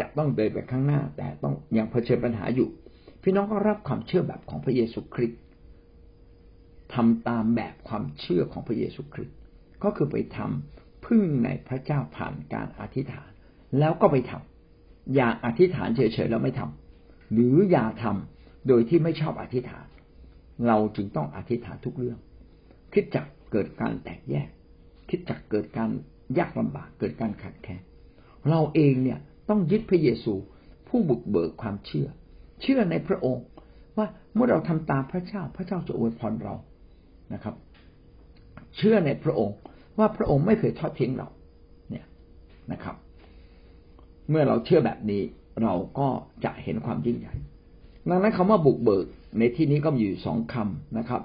[0.00, 2.68] จะต้องเดินไปข้างหน้า แต่ต้องยังเผชิญปัญหาอยู่
[3.22, 5.40] พี่น้องก็รับความเชื่อแบบของพระเยซูคริสต์
[6.94, 9.37] ทำตามแบบความเชื่อของพระเยซูคริสต์
[9.84, 13.30] ก็คือไปทำพึ่งในพระเจ้าผ่านการอธิษฐาน
[13.78, 19.86] แล้วก็ไปทำอย่าอธิษฐานเฉยๆแล้วไม่ทำหรืออย่าทำโดยที่ไม่ชอบอธิษฐาน
[20.66, 22.18] เราจึงต้องอธิษฐานทุกเรื่อง
[22.92, 24.48] คิดจักเกิดการแตกแยก
[25.08, 25.90] คิดจักเกิดการ
[26.38, 27.80] ยากลำบากเกิดการขัดแย้ง
[28.48, 30.34] เราเองเนี่ยต้องยึดพระเยซู
[30.88, 32.08] ผู้บุกเบิกความเชื่อ
[32.62, 33.46] เชื่อในพระองค์
[33.96, 36.54] ว่าเมื่อเราทำตามพระเจ้าพระเจ้าจะอวยพรเรา
[37.34, 37.54] นะครับ
[38.76, 39.56] เชื่อในพระองค์
[39.98, 41.28] ว่าพระองค์ไม่เคยทอดทิ้งเรา
[41.90, 42.06] เนี่ย
[42.72, 42.96] นะครับ
[44.30, 45.22] เมื่อเราเชื่อแบบนี้
[45.62, 46.08] เราก็
[46.44, 47.34] จะเห็นความยิ่งใหญ่
[48.08, 49.06] ดังนั้นคำว่าบุกเบิก
[49.38, 51.22] ในที่นี้ก็มีอยู่สองคำนะครับ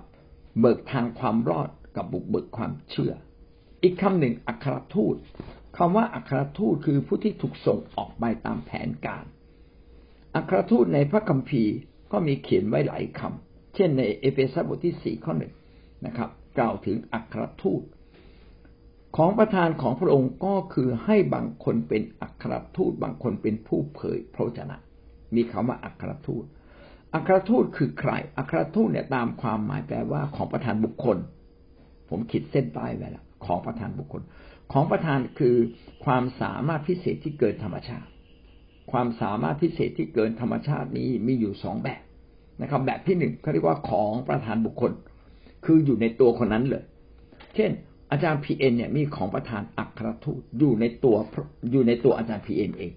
[0.59, 3.13] เบิกทางความรอดกับบุกเบิกความเชื่อ
[3.83, 5.15] อีกคำหนึ่งอัครทูต
[5.77, 9.25] คำว่าอัครทูตคือผู้ที่ถูกส่งออกไปตามแผนการ
[10.35, 11.75] อัครทูตในพระคัมภีร์
[12.11, 15.53] ก็มีเขียนไว้หลายคำเช่นในเอเฟซัสบทที่สี่ข้อหนึ่ง
[16.05, 17.83] นะครับ กล่าวถึงอัครทูต
[19.17, 24.77] ของประธานของพระองค์ก็คือให้บางคนเป็นอัครทูตบางคนเป็นผู้เผยพระชนะ
[25.35, 26.45] มีคำว่าอัครทูต
[27.13, 31.17] อัครทูตคือใคร อัครทูตเนี่ยตามความหมายแปลว่าของประธานบุคคล
[32.09, 34.21] ผมขีดเส้นใต้ไว้แล้วของประธานบุคคล
[34.73, 35.55] ของประธานคือ
[36.05, 38.09] ความสามารถพิเศษที่เกินธรรมชาติ
[38.91, 42.01] ความสามารถพิเศษที่เกินธรรมชาตินี้มีอยู่สองแบบ
[42.61, 44.91] นะครับ แบบที่หนึ่งเขาเรียกว่าของประทานบุคคล
[45.65, 46.83] คืออยู่ในตัวคนนั้นเลย
[47.55, 47.71] เช่น
[48.11, 51.15] อาจารย์พีเอ็นเนี่ยมีของประทานอัครทูตอยู่ในตัว
[51.71, 52.93] อยู่ในตัวอาจารย์พีเอ็นเอง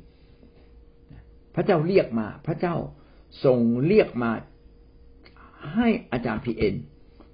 [1.55, 2.76] พระเจ้าเรียกมา พระเจ้า
[3.44, 4.31] ทรงเรียกมา
[5.74, 6.74] ให้อาจารย์พีเอ็น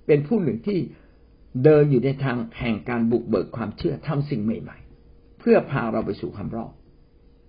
[0.07, 0.79] เป็นผู้หนึ่งที่
[1.64, 6.73] เดินอยู่ในทางแห่งการบุกเบิกความเชื่อทำสิ่งใหม่ ๆ เพื่อพาเราไปสู่ความรอด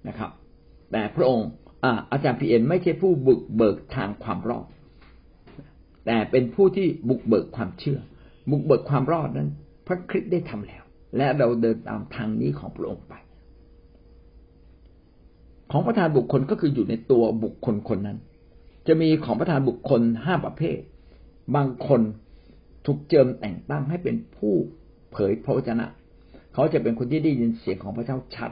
[0.08, 0.32] นะครับ
[0.92, 1.48] แต่พระองค์
[2.12, 4.66] อาจารย์พีเอ็นไม่ใช่ผู้บุกเบิกทางความรอด
[6.06, 8.00] แต่เป็นผู้ที่บุกเบิกความเชื่อ
[8.52, 9.50] บุกเบิกความรอดนั้น
[9.88, 10.84] พระคริสต์ได้ทำแล้ว
[11.18, 13.14] และเราเดินตามทางนี้ของพระองค์ไป
[15.72, 18.18] ของประธานบุคคลก็คืออยู่ในตัวบุคคลคนนั้น
[18.88, 20.80] จะมีของประธานบุคคลห้าประเภท
[21.56, 22.02] บางคน
[22.86, 24.54] ถูกเจิมแต่งตั้งให้เป็นผู้
[25.12, 25.86] เผยพระวจนะ
[26.54, 28.52] เขาจะเป็นคนที่ได้ยินเสียงของพระเจ้าชัด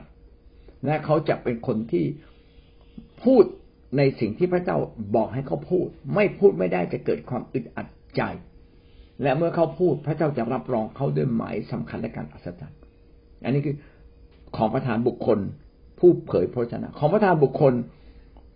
[0.86, 2.06] และเขาจะเป็นคนที่
[3.24, 3.44] พูด
[3.97, 4.77] ในสิ่งที่พระเจ้า
[5.15, 8.21] บอกให้เขาพูด ไม่พูดไม่ได้จะเกิดความอึดอัดใจ
[9.23, 12.80] และเมื่อเขาพูดพระเจ้าจะรับรองเขาด้วยหมายสำคัญและการอัศจรรย์
[13.43, 13.75] อันนี้คือ
[14.56, 15.39] ของประธานบุคคล
[15.99, 17.73] ผู้เผยพระชนะ ของประธานบุคคล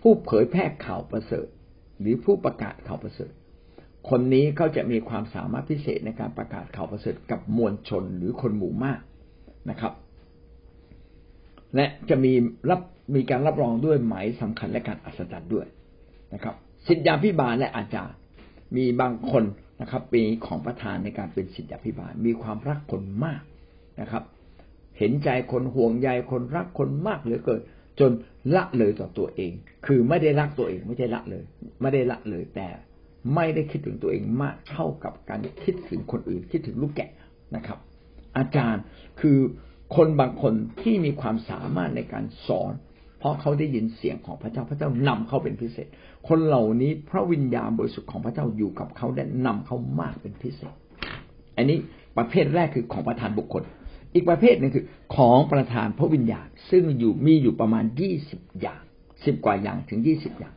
[0.02, 1.48] ผู้เผยแพร่ข่าวประเสริฐ
[2.00, 3.32] หรือผู้ประกาศข่าวประเสริฐ
[4.10, 9.00] คนนี้เขาจะมีความสามารถพิเศษในการประกาศข่าวประเสริฐกับมวลชนหรือคนหมู่มาก
[9.70, 9.94] นะครับ
[11.76, 12.34] และจะมี
[12.70, 12.82] รับ
[13.16, 15.68] มีการรับรองด้วยหมายสำคัญและการอัศจรรย์ด้วย
[16.34, 16.56] นะครับ
[16.88, 18.18] สิทธิาพิบาลและอาจารย์
[18.78, 19.44] มีบางคน
[19.82, 23.42] นะครับปีของประธานในการเป็นศิษยาภิบาลมีความรักคนมาก
[24.02, 24.24] นะครับ
[24.98, 27.62] เห็นใจคนห่วงใยคนรักคนมากเหลือเกิน
[28.00, 28.12] จน
[28.56, 29.52] ละเลยต่อตัวเอง
[29.86, 31.44] คือไม่ได้รักตัวเองไม่ใช่ละเลย
[31.82, 32.68] ไม่ได้ละเลยแต่
[33.36, 37.12] ไม่ได้คิดถึงตัวเองมากเท่ากับการคิดถึงคนอื่น คิดถึงลูกแกะ
[37.56, 37.80] นะครับ
[38.38, 38.84] อาจารย์
[39.22, 39.40] คือ
[39.96, 42.74] คนบางคนที่มีความสามารถในการสอน
[43.20, 45.88] เพราะเขาได้ยินเสียงของพระเจ้าพระเจ้านำเขาเป็นพิเศษ
[46.28, 50.74] คนเหล่านี้พระวิญญาณบริสุทธิ์ของพระเจ้าอยู่กับเขาและนำเขามากเป็นพิเศษ
[51.58, 51.78] อันนี้
[52.18, 53.64] ประเภทแรกคือของประธานบุคคล
[54.14, 58.82] อีกประเภทหนึ่งคือของประธานพระวิญญาณ ซึ่งอยู่มีอยู่ประมาณยี่สิบอย่าง
[59.26, 60.56] สิบกว่าอย่างถึงยี่สิบอย่าง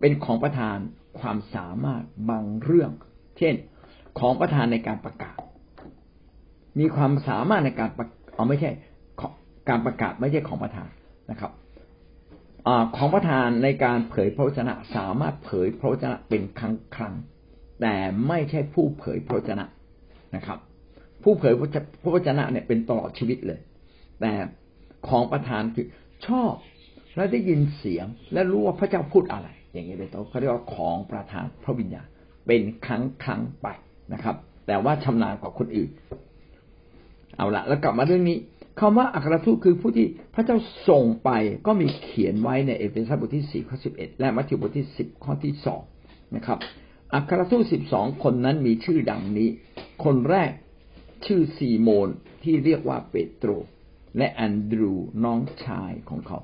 [0.00, 0.76] เป็นของประธาน
[1.20, 2.90] ความสามารถบางเรื่อง
[3.38, 3.54] เช่น
[4.18, 5.38] ของประธานในการประกาศ
[6.78, 8.70] มีความสามารถในการประ เอาไม่ใช่
[9.68, 10.88] การประกาศไม่ใช่ของประธาน
[11.30, 11.52] นะครับ
[12.96, 17.14] ของประธานในการเผยพระวจนะสามารถเผยพระวจนะเป็นครั้งครั้ง
[17.80, 17.94] แต่
[18.28, 19.64] ไม่ใช่ผู้เผยพระวจนะ
[20.36, 20.58] นะครับ
[21.22, 21.54] ผู้เผย
[22.02, 23.60] พระวจนะเนี่ยเป็นตลอดชีวิตเลย
[24.20, 24.32] แต่
[25.08, 25.86] ของประทานคือ
[26.26, 26.52] ชอบ
[27.16, 32.06] และได้ยินเสียงและรู้ว่าพระเจ้าพูดอะไร อย่างนี้เป็นต้นเขาเรียกว่าของประทานพระวิญญาณ
[32.46, 33.68] เป็นครั้งครั้งไป
[34.12, 35.90] นะครับ แต่ว่าชำนาญกว่าคนอื่น
[37.36, 38.38] เอาละแล้วกลับมาเรื่องนี้
[38.80, 41.30] คำว่าอัครทูตคือผู้ที่พระเจ้าส่งไป
[41.66, 45.82] ก็มีเขียนไว้ในเอเฟซัสบทที่สี่ข้อสิบเอ็ดและมัทธิวบทที่สิบข้อที่สอง
[46.36, 46.58] นะครับ
[47.14, 49.48] อัครทูตสิบสองคนนั้นมีชื่อดังนี้
[50.04, 50.50] คนแรก
[51.26, 52.08] ชื่อซีโมน
[52.42, 53.50] ที่เรียกว่าเปโตร
[54.16, 54.92] และแอนดรู
[55.24, 56.38] น้องชายของเขา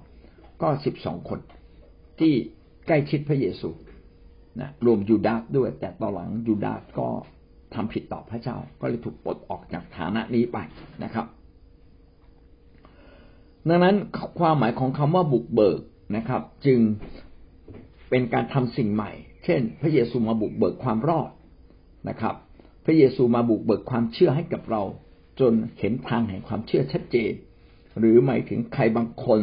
[0.62, 1.40] ก็สิบสองคน
[2.20, 2.34] ที่
[2.86, 3.70] ใกล้ชิดพระเยซู
[4.60, 7.08] นะรวมยูดาสด้วย แต่ตอนหลังยูดาสก็
[7.74, 10.58] ทำผิดต่อพระเจ้า ก็เลยถูกปลดออกจากฐานะนี้ไป
[11.04, 11.26] นะครับ
[13.68, 13.96] ดังนั้น
[14.38, 15.80] ความหมายของคำว่าบุกเบิก
[16.16, 16.80] นะครับ จึง
[18.10, 19.12] เป็นการทำสิ่งใหม่
[19.44, 21.30] เช่น พระเยซูมาบุกเบิกความรอด
[22.08, 22.34] นะครับ
[22.84, 24.82] พระเยซูมาบุกเบิกความเชื่อให้กับเรา
[25.40, 27.32] จนเห็นทางแห่งความเชื่อชัดเจน
[27.98, 29.40] หรือหมายถึงใครบางคน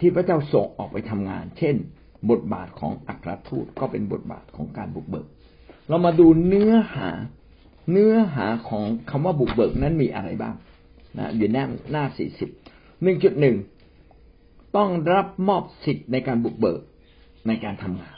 [0.00, 1.76] ที่พระเจ้าส่งออกไปทำงาน เช่น
[2.30, 5.26] บทบาทของอัครทูตก็เป็นบทบาทของการบุกเบิก
[5.88, 7.08] เรามาดูเนื้อหา
[7.90, 10.54] เนื้อหาของคำว่าบุกเบิกนั้นมีอะไรบ้าง
[11.18, 12.48] นะอยู่หน้าหน้าสี่สิบ
[13.02, 13.56] หนึ่งจุดหนึ่ง
[14.76, 16.80] ต้องรับมอบสิทธิ์ในการบุกเบิก
[17.46, 18.16] ในการทำงาน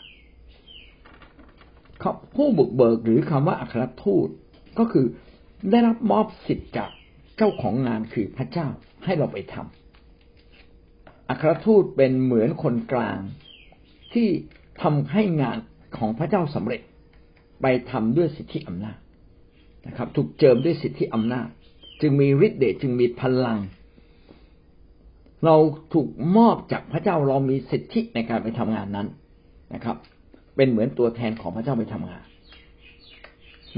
[2.34, 4.28] ผู้บุกเบิกหรือคำว่าอัครทูต
[4.78, 5.06] ก็คือ
[5.70, 6.90] ได้รับมอบสิทธิ์จาก
[7.36, 8.66] เจ้าของงานคือพระเจ้า
[9.04, 13.18] ให้เราไปทำอัครทูตเป็นเหมือนคนกลาง
[14.14, 14.28] ที่
[14.82, 15.58] ทำให้งาน
[15.96, 16.80] ของพระเจ้าสำเร็จ
[17.60, 18.98] ไปทำด้วยสิทธิอำนาจ
[19.86, 21.48] นะครับ ถูกเจิมด้วยสิทธิอำนาจ
[22.00, 23.58] จึงมีฤทธิ์เดชจึงมีพลัง
[25.44, 25.56] เรา
[25.92, 29.06] ถูกมอบจากพระเจ้าเรามีสิทธิในการไปทำงานนั้น
[29.74, 29.96] นะครับ
[30.56, 32.24] เป็นเหมือนตัวแทนของพระเจ้าไปทำงาน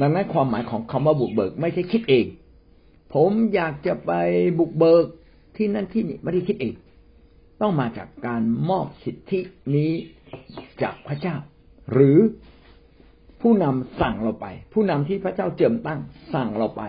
[0.00, 2.26] ดังนั้นความหมายของคำว่าบุกเบิกไม่ใช่คิดเอง
[3.14, 4.12] ผมอยากจะไป
[4.58, 5.06] บุกเบิก
[5.56, 6.74] ที่นั่นที่นี่ไม่ได้คิดเอง
[7.60, 9.40] ต้องมาจากการมอบสิทธิ
[9.74, 9.92] นี้
[10.82, 11.36] จากพระเจ้า
[11.92, 12.18] หรือ
[13.42, 16.00] ผู้นำสั่งเราไป ผู้นำที่พระเจ้าเจิมตั้ง
[16.34, 16.82] สั่งเราไป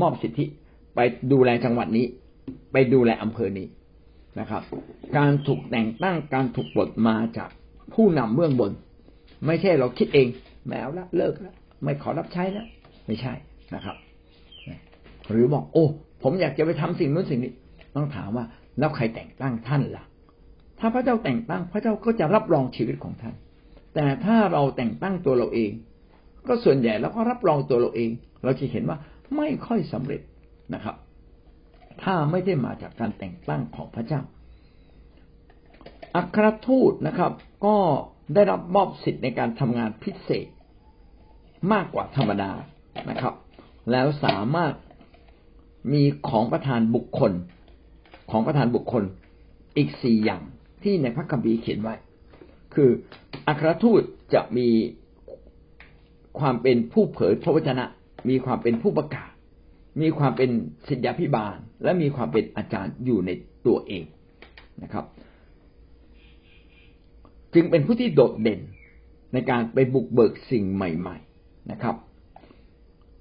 [0.00, 0.46] มอบสิทธิ
[0.94, 1.00] ไป
[1.32, 2.06] ดูแลจังหวัดนี้
[2.72, 3.66] ไปดูแลอำเภอนี้
[4.40, 4.62] นะครับ
[5.16, 7.50] การถูกแต่งตั้งการถูกปลดมาจาก
[7.94, 8.72] ผู้นำเบื้องบน
[9.46, 10.28] ไม่ใช่เราคิดเอง
[10.68, 12.66] แมวละเลิกแล้วไม่ขอรับใช้แล้ว
[13.06, 13.32] ไม่ใช่
[13.74, 13.96] นะครับ
[15.30, 15.84] หรือบอก โอ้
[16.22, 17.52] ผมอยากจะไปทำสิ่งนู้นสิ่งนี้
[17.96, 18.44] ต้องถามว่า
[18.78, 20.04] แล้วใครแต่งตั้งท่านล่ะ
[20.78, 23.34] ถ้าพระเจ้าแต่งตั้ง พระเจ้าก็จะรับรองชีวิตของท่าน
[23.94, 25.70] แต่ถ้าเราแต่งตั้งตัวเราเอง
[26.48, 28.10] ก็ส่วนใหญ่เราก็รับรองตัวเราเอง
[28.44, 28.98] เราจะเห็นว่า
[29.36, 30.22] ไม่ค่อยสำเร็จ
[30.74, 30.96] นะครับ
[32.02, 34.20] ถ้าไม่ได้มาจากการแต่งตั้งของพระเจ้า
[36.16, 37.32] อัครทูตนะครับ
[37.66, 37.76] ก็
[38.34, 40.46] ได้รับมอบสิทธิ์ในการทำงานพิเศษ
[41.72, 42.52] มากกว่าธรรมดา
[43.10, 43.34] นะครับ
[43.90, 44.74] แล้วสามารถ
[45.92, 47.32] มีของประธานบุคคล
[48.30, 49.02] ของประธานบุคคล
[49.76, 50.42] อีกสี่อย่าง
[50.82, 51.94] ที่ในพระคัมภีร์เขียนไว้
[52.74, 52.90] คือ
[53.48, 54.02] อัครทูต
[54.34, 54.68] จะมี
[56.38, 57.84] ความเป็นผู้เผยพระวจนะ
[58.28, 59.30] มีความเป็นผู้ประกาศ
[60.00, 60.50] มีความเป็น
[60.88, 63.30] ศิษยาพิบาล และมีความเป็นอาจารย์อยู่ใน
[63.66, 64.04] ตัวเอง
[64.82, 65.04] นะครับ
[67.54, 68.60] จึงเป็นผู้ที่โดดเด่น
[69.32, 71.96] ในการไปบุกเบิกสิ่งใหม่ ๆนะครับ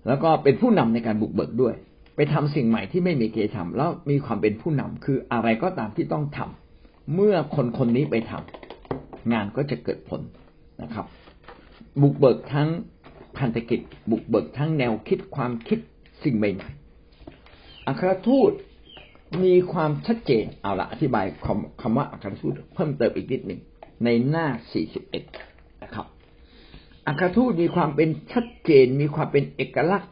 [0.08, 1.76] แล้วก็เป็นผู้นำในการบุกเบิกด้วย
[2.16, 8.59] ไปทำสิ่งใหม่ที่ไม่มีเกทำแล้วมีความเป็นผู้นำคืออะไรก็ตามที่ต้องทำเมื่อคนคนนี้ไปทำ
[9.34, 10.22] งานก็จะเกิดผล
[10.82, 11.06] นะครับ
[12.02, 12.70] บุกเบิกทั้ง
[13.38, 13.80] พันธกิจ
[14.12, 15.80] บุกเบิกทั้งแนวคิดความคิด
[16.24, 18.52] สิ่งใหม่ๆอัครทูต
[19.44, 23.62] มีความชัดเจนเอาละอธิบายคำคำว่าอัครทูตเพิ่มเติมอีกนิดหนึ่ง
[24.04, 24.48] ในหน้า
[25.14, 26.06] 41 นะครับ
[27.08, 30.12] อัครทูตมีความเป็นชัดเจน มีความเป็นเอกลักษณ์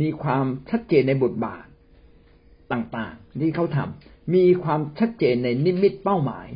[0.00, 1.66] มีความชัดเจนในบทบาท
[2.72, 6.46] ต่างๆ ที่เขาทำมีความชัดเจนในนิมิตเป้าหมาย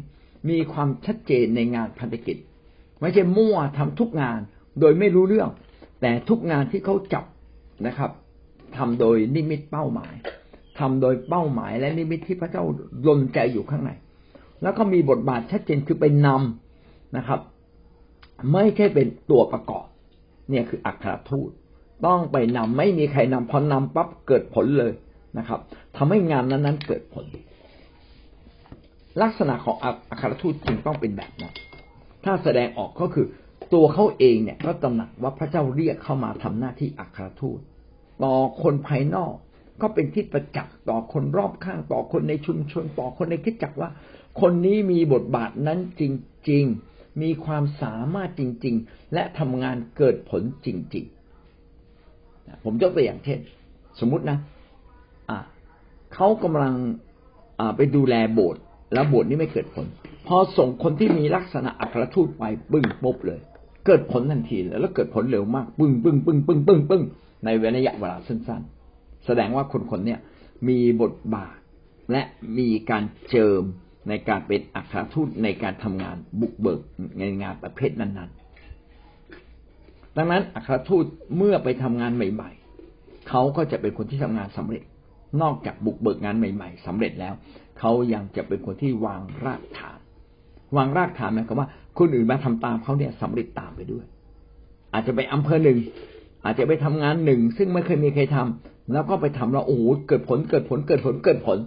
[0.49, 2.37] มีความชัดเจนในงานพันธกิจ
[3.01, 4.41] ไม่ใช่มั่วทำทุกงาน
[4.81, 5.51] โดยไม่รู้เรื่อง
[6.01, 7.25] แต่ทุกงานที่เขาจับ
[7.87, 8.11] นะครับ
[8.77, 10.15] ทำโดยนิมิตเป้าหมาย
[10.79, 12.65] ทำโดยเป้าหมายและนิมิตที่พระเจ้า
[13.07, 13.91] ลนใจอยู่ข้างใน
[14.63, 17.41] แล้วก็มีบทบาทชัดเจนคือไปนำนะครับ
[18.53, 19.87] ไม่ใช่เป็นตัวประกอบ
[20.51, 21.51] เนี่ยคืออัครทูต
[22.07, 24.93] ต้องไปนำไม่มีใครนำพอนำปั๊บเกิดผลเลย
[25.39, 25.61] นะครับ
[25.97, 27.25] ทำให้งานนั้นๆเกิดผล
[29.23, 31.55] ลักษณะของอัครทูตจึงต้องเป็นแบบนั้น
[32.25, 33.27] ถ้าแสดงออกก็คือ
[33.75, 37.61] ตัวเขาเองเนี่ยก็ตระหนักว่าพระเจ้าเรียกเข้ามาทำหน้าที่อัครทูต
[38.25, 39.35] ต่อคนภายนอก
[39.83, 43.91] ก็เป็นที่ประจักษ์ต่อคนรอบข้างต่อคนในชุมชนต่อคนในคิดจักว่า
[44.41, 46.03] คนนี้มีบทบาทนั้นจ
[46.51, 51.05] ริง ๆ มีความสามารถจริง ๆ และทำงานเกิดผลจริง
[51.85, 53.39] ๆ ผมยกตัวอย่างเช่น
[54.01, 54.39] สมมุตินะ
[55.31, 55.39] อะ
[56.15, 56.75] เขากำลัง
[57.77, 59.87] ไปดูแลโบสถ์ แล้วบสถ์นี้ไม่เกิดผล
[60.27, 63.41] พอส่งคนที่มีลักษณะอัครทูตไปปึ้งปุ๊บเลย
[63.87, 67.03] เกิดผลทันทีแล้วเกิดผลเร็วมากปึ้งปึ้งปึ้งปึ้งปึ้งปึ้ง
[67.45, 70.17] ในระยะเวลาสั้นๆ แสดงว่าคนคนนี้
[70.69, 71.59] มีบทบาท
[72.13, 72.23] และ
[72.59, 73.63] มีการเจิม
[74.09, 76.81] ในการเป็นอัครทูตในการทำงานบุกเบิก
[77.19, 81.05] ในงานประเภทนั้นๆ ดังนั้นอัครทูต
[81.37, 82.51] เมื่อไปทำงานใหม่
[82.91, 84.83] ๆ เขาก็จะเป็นคนที่ทำงานสำเร็จ
[85.43, 87.35] นอกจากบุกเบิกงานใหม่ ๆสำเร็จแล้ว
[87.81, 89.99] เขายังจะเป็นคนที่วางรากฐาน
[90.77, 94.05] วางรากฐานหมายความว่า คนอื่นมาทำตามเขาเนี่ยสำเร็จตามไปด้วย
[94.93, 95.79] อาจจะไปอำเภอหนึ่ง
[96.45, 101.59] อาจจะไปทำงานหนึ่งซึ่งไม่เคยมีใครทำแล้วก็ไปทำแล้วโอ้โหเกิดผลเกิดผลเกิดผลเกิดผล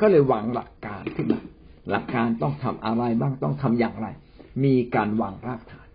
[0.00, 1.40] ก็เลยวางหลักการขึ้นมา
[1.90, 4.06] หลักการต้องทำอะไรบ้างต้องทำอย่างไร
[4.64, 5.88] มีการวางรากฐาน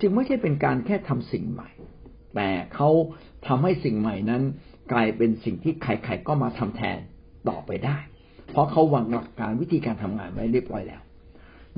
[0.00, 1.68] จึงไม่ใช่เป็นการแค่ทำสิ่งใหม่
[2.34, 2.88] แต่เขา
[3.46, 4.42] ทำให้สิ่งใหม่นั้น
[4.92, 6.98] กลายเป็นสิ่งที่ใครๆก็มาทำแทน
[7.48, 7.98] ต่อไปได้
[8.54, 11.00] เพราะเขาวางหลักการวิธีการทำงานไว้เรียบร้อยแล้ว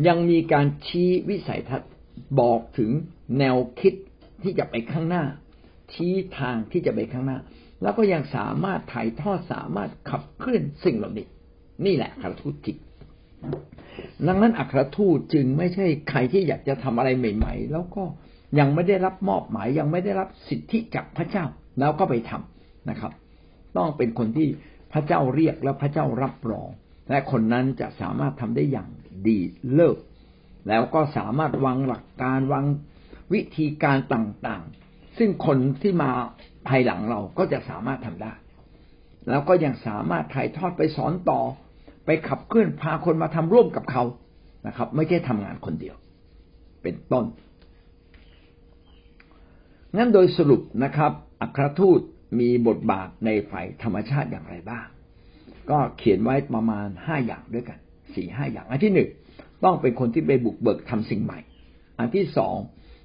[0.07, 1.91] ยังมีการชี้วิสัยทัศน์
[2.41, 2.91] บอกถึง
[3.39, 3.95] แนวคิด
[4.43, 5.25] ที่จะไปข้างหน้า
[5.93, 7.39] ชี้ทางที่จะไปข้างหน้า
[7.83, 11.27] แล้วก็ยังสามารถถ่ายทอดสามารถขับเคลื่อนสิ่งเหล่านี้
[11.87, 12.77] นี่แหละคารทูตจิต
[14.27, 18.05] ดังนั้นอัครทูตจึงไม่ใช่ใครที่อยากจะทำอะไรใหม่ ๆ แล้วก็
[18.59, 21.45] ยังไม่ได้รับมอบหมายยังไม่ได้รับสิทธิจากพระเจ้า
[21.81, 23.13] แล้วก็ไปทำนะครับ
[23.77, 24.49] ต้องเป็นคนที่
[24.93, 26.69] พระเจ้าเรียกแล้วพระเจ้ารับรอง
[27.11, 28.89] และคนนั้นจะสามารถทำได้อย่าง
[29.27, 29.39] ดี
[29.73, 29.99] เลิศ
[30.69, 32.67] แล้วก็สามารถวางหลักการวาง
[33.33, 36.11] วิธีการต่างๆ ซึ่งคนที่มา
[36.69, 38.33] ภายหลังเราก็จะสามารถทำได้
[39.29, 41.41] แล้วก็ยังสามารถถ่ายทอดไปสอนต่อ
[42.05, 44.05] ไปขับเคลื่อนพาคนมาทำร่วมกับเขา
[44.67, 45.97] นะครับ ไม่ใช่ทำงานคนเดียว
[46.83, 47.25] เป็นต้น
[49.97, 52.01] งั้นโดยสรุปนะครับ อัครทูต
[52.39, 54.87] มีบทบาทในฝ่ายธรรมชาติอย่างไรบ้าง
[55.71, 57.79] ก็เขียนไว้ประมาณห้าอย่างด้วยกัน
[58.15, 59.09] สี่ห้าอย่าง อันที่หนึ่ง
[59.65, 61.39] ต้องเป็นคนที่ไปบุกเบิกทำสิ่งใหม่
[61.99, 62.57] อันที่สอง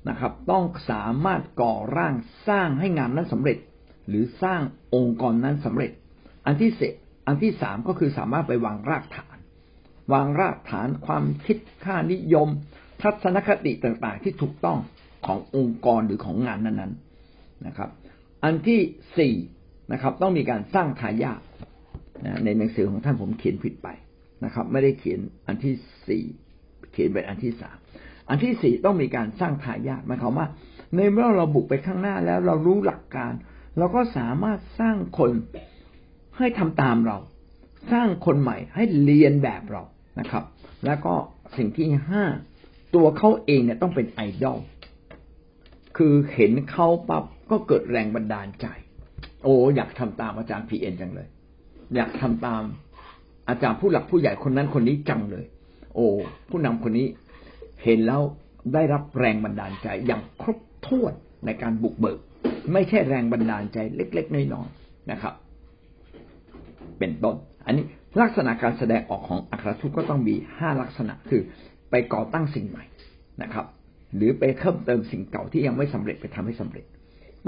[0.09, 2.15] นะครับ ต้องสามารถก่อร่าง
[2.47, 3.57] สร้างให้งานนั้นสำเร็จ
[4.07, 4.61] หรือสร้าง
[4.95, 5.91] องค์กรนั้นสำเร็จ
[6.45, 9.37] อันที่เอันที่สามก็คือสามารถไปวางรากฐาน
[10.13, 12.47] วางรากฐานความคิดค่านิยม
[13.01, 14.77] ทัศนคติต่างๆ ที่ถูกต้อง
[15.25, 17.89] ขององค์กรหรือของงานนั้นๆนะครับ
[18.43, 18.79] อันที่
[19.17, 19.35] สี่
[19.93, 21.41] นะครับ ต้องมีการสร้างทายาท
[22.45, 23.87] ในหนังสือของท่านผมเขียนผิดไป
[24.45, 25.73] นะครับ ไม่ได้เขียนอันที่
[26.07, 26.23] สี่
[26.91, 27.77] เขียนเป็นอันที่สาม
[28.29, 30.47] อันที่สี่ต้องมีการสร้างทายาทหมายความว่า
[30.95, 33.33] ในเมื่อเราบุกไปข้างหน้าแล้วเรารู้หลักการ
[33.77, 35.31] เราก็สามารถสร้างคน
[36.37, 37.17] ให้ทำตามเรา
[37.91, 39.83] สร้างคนใหม่ให้เรียนแบบเรา
[40.19, 40.43] นะครับ
[40.85, 41.13] แล้วก็
[41.57, 42.23] สิ่งที่ห้า
[42.95, 44.59] ตัวเขาเองเนี่ยต้องเป็นไอดอล
[45.97, 48.67] คือเห็นเขาปั๊บ ก็เกิดแรงบันดาลใจ
[49.43, 51.27] โอ้อยากทำตามอาจารย์พีเอ็นจังเลย
[51.95, 52.63] อยากทำตาม
[53.49, 55.45] อาจารย์ผู้หลักผู้ใหญ่คนนั้นคนนี้จังเลย
[55.95, 56.05] โอ้
[56.49, 57.07] ผู้นำคนนี้
[57.83, 58.21] เห็นแล้ว
[58.73, 61.13] ได้รับแรงบันดาลใจอย่างครบถ้วน
[61.45, 62.19] ในการบุกเบิก
[62.73, 65.33] ไม่ใช่แรงบันดาลใจเล็กๆน้อยๆนะครับ
[66.99, 67.35] เป็นต้น
[67.65, 67.85] อันนี้
[68.21, 71.41] ลักษณะการแสดงออกของอัครทูตก็ต้องมีห้าลักษณะคือ
[71.91, 72.83] ไปก่อตั้งสิ่งใหม่
[73.41, 73.65] นะครับ
[74.15, 76.85] หรือไปเพิ่มเติมสิ่งเก่าที่ยังไม่สำเร็จไปทำให้สำเร็จ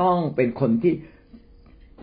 [0.02, 0.94] ต้องเป็นคนที่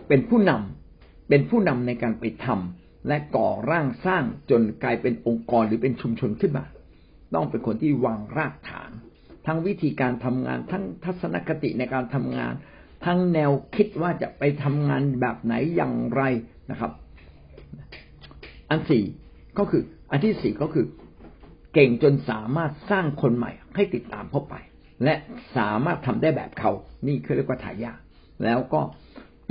[0.07, 6.65] เป็นผู้นำเป็นผู้นำในการไปทำและก่อร่างสร้างจนกลายเป็นองค์กรหรือเป็นชุมชนขึ้นมา
[7.33, 8.91] ต้องเป็นคนที่วางรากฐาน
[9.45, 12.53] ทั้งวิธีการทำงาน ทั้งทัศนคติในการทำงาน
[13.05, 16.21] ทั้งแนวคิดว่าจะไปทำงานแบบไหนอย่างไร
[16.71, 16.91] นะครับ
[18.69, 19.03] อันสี่
[19.57, 20.85] ก็คือ อันที่สี่ก็คือ
[21.73, 24.55] เก่งจนสามารถสร้างคนใหม่ให้ติดตามเข้าไป
[25.03, 25.15] และ
[25.57, 26.71] สามารถทำได้แบบเขา
[27.07, 27.93] นี่คือเรียกว่าทายา
[28.43, 28.81] แล้วก็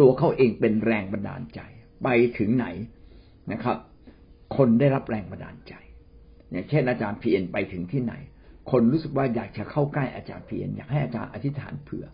[0.01, 1.61] ตัวเขาเองเป็นแรงบันดาลใจ
[2.03, 2.09] ไป
[2.39, 2.67] ถึงไหน
[3.53, 3.77] นะครับ
[4.57, 5.75] คนได้รับแรงบันดาลใจ
[6.51, 8.15] อย่างเช่นอาจารย์เพียนไปถึงที่ไหน
[8.71, 12.07] คนรู้สึกว่าอยากจะเข้าใกล้อาจารย์เพียนอยากให้อาจารย์อธิษฐานเผื่อ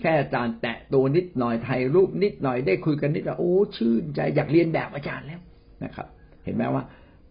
[0.00, 5.40] แค่อาจารย์แตะตัวนิดหน่อยถ่ายรูปนิดหน่อยได้คุยกันนิดโอ้ชื่นใจอยากเรียนแบบอาจารย์แล้ว
[5.84, 6.06] นะครับ
[6.44, 6.84] เห็นไหมว่า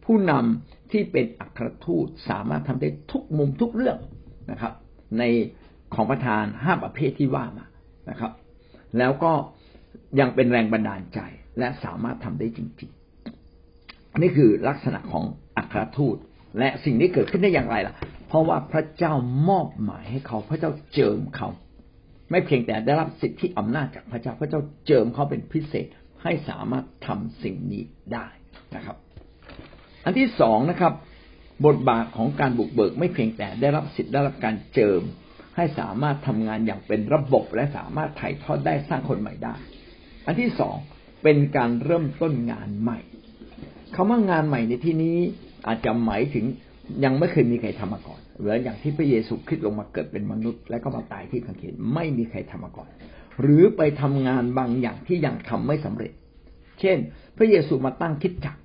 [0.05, 3.97] ผู้นำที่เป็นอัครทูตสามารถทำได้ทุกมุมทุกเรื่อง
[4.51, 4.73] นะครับ
[5.19, 5.23] ใน
[5.93, 7.65] ของประธานห้าประเภทที่ว่ามา
[8.09, 8.31] นะครับ
[8.97, 9.33] แล้วก็
[10.19, 11.19] ยังเป็นแรงบันดาลใจ
[11.59, 15.23] และสามารถทำได้จริงๆ นี่คือลักษณะของ
[15.57, 16.17] อัครทูต
[16.59, 17.95] และสิ่งนี้เกิดขึ้นได้อย่างไรล่ะ
[18.27, 19.13] เพราะว่าพระเจ้า
[19.49, 21.49] มอบหมายให้เขาพระเจ้าเจิมเขา
[22.31, 25.87] ไม่เพียงแต่ได้รับสิทธิอำนาจจากพระเจ้าพระเจ้าเจิมเขาเป็นพิเศษ
[26.23, 27.83] ให้สามารถทำสิ่งนี้
[28.13, 28.27] ได้
[28.75, 28.97] นะครับ
[30.05, 30.93] อันที่สองนะครับ
[31.65, 35.01] บทบาทของการบุกเบิกไม่เพียงแต่ได้รับสิทธิ์ได้รับการเจิม
[35.55, 39.55] ให้สามารถทำงานอย่างเป็นระบบและสามารถถ่ายทอดได้สร้างคนใหม่ได้
[40.25, 40.77] อันที่สอง
[41.23, 42.99] เป็นการเริ่มต้นงานใหม่
[43.95, 45.17] คำว่างานใหม่ในที่นี้
[45.67, 46.45] อาจจะหมายถึง
[47.03, 52.89] ยังไม่เคยมีใครทำมาก่อนหมืออย่างที่พระเยซูคริสต์ลงมาเกิดเป็นมนุษย์ แล้วก็มาตายที่ขังเขนไม่มีใครทำมาก่อน
[53.41, 56.11] หรือไปทำงานบางอย่างที่ยังทำไม่สำเร็จ
[56.79, 56.97] เช่น
[57.37, 58.55] พระเยซูมาตั้งคิดจัก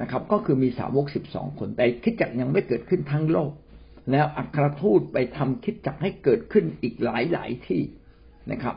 [0.00, 3.52] นะครับ ก็คือมีสาวกสิบสองคน แต่คิดจักรยังไม่เกิดขึ้นทั้งโลก
[4.10, 7.82] แล้วอัครทูตไปทำคิดจักรให้เกิดขึ้นอีกหลายหลายที่
[8.52, 8.76] นะครับ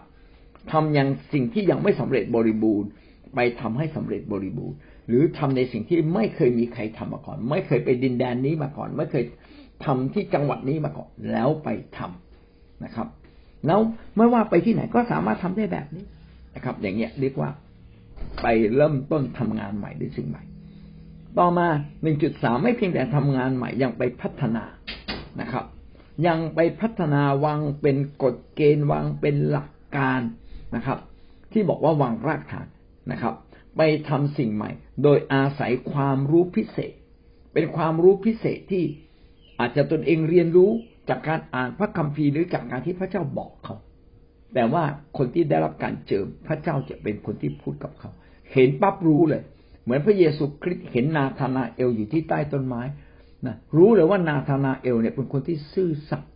[0.72, 2.90] ทำยังสิ่งที่ยังไม่สำเร็จบริบูรณ์
[3.36, 9.24] ไปทำให้สำเร็จบริบูรณ์ หรือทำในสิ่งที่ไม่เคยมีใครทำมาก่อน ไม่เคยไปดินแดนนี้มาก่อน ไม่เคย
[9.86, 13.08] ทำที่จังหวัดนี้มาก่อนแล้วไปทำนะครับ
[13.68, 13.80] แล้ว
[14.18, 16.06] ไม่ว่าไปที่ไหนก็สามารถทำได้แบบนี้
[16.56, 17.50] นะครับ อย่างเงี้ยเรียกว่า
[18.42, 20.44] ไปเริ่มต้นทำงานใหม่ด้วยสิ่งใหม่
[21.40, 21.68] ต่อมา
[22.04, 24.64] หนึ่งจุดสามไม่เพียงแต่ทำงานใหม่ยังไปพัฒนา
[25.42, 25.66] นะครับ
[26.28, 30.22] ยังไปพัฒนาวางเป็นกฎเกณฑ์วางเป็นหลักการ
[30.76, 31.00] นะครับ
[31.52, 32.68] ที่บอกว่าวางรากฐาน
[33.12, 33.36] นะครับ
[33.78, 34.72] ไปทำสิ่งใหม่
[35.04, 36.94] โดยอาศัยความรู้พิเศษ
[37.54, 38.84] เป็นความรู้พิเศษที่
[39.60, 40.72] อาจจะตนเองเรียนรู้
[41.10, 43.76] จากการอ่านพระคัมภีร์หรือจากการที่พระเจ้าบอกเขา
[44.54, 44.84] แต่ว่า
[45.18, 48.12] คนที่ได้รับการเจิมพระเจ้าจะเป็นคนที่พูดกับเขา
[48.54, 49.42] เห็นปั๊บรู้เลย
[49.84, 52.82] เหมือนพระเยซูคริสต์เห็นนาธานาเอลอยู่ที่ใต้ต้นไม้
[53.48, 56.32] นะรู้เลยว่านาธานาเอลเนี่ยเป็นคนที่ซื่อสัตย์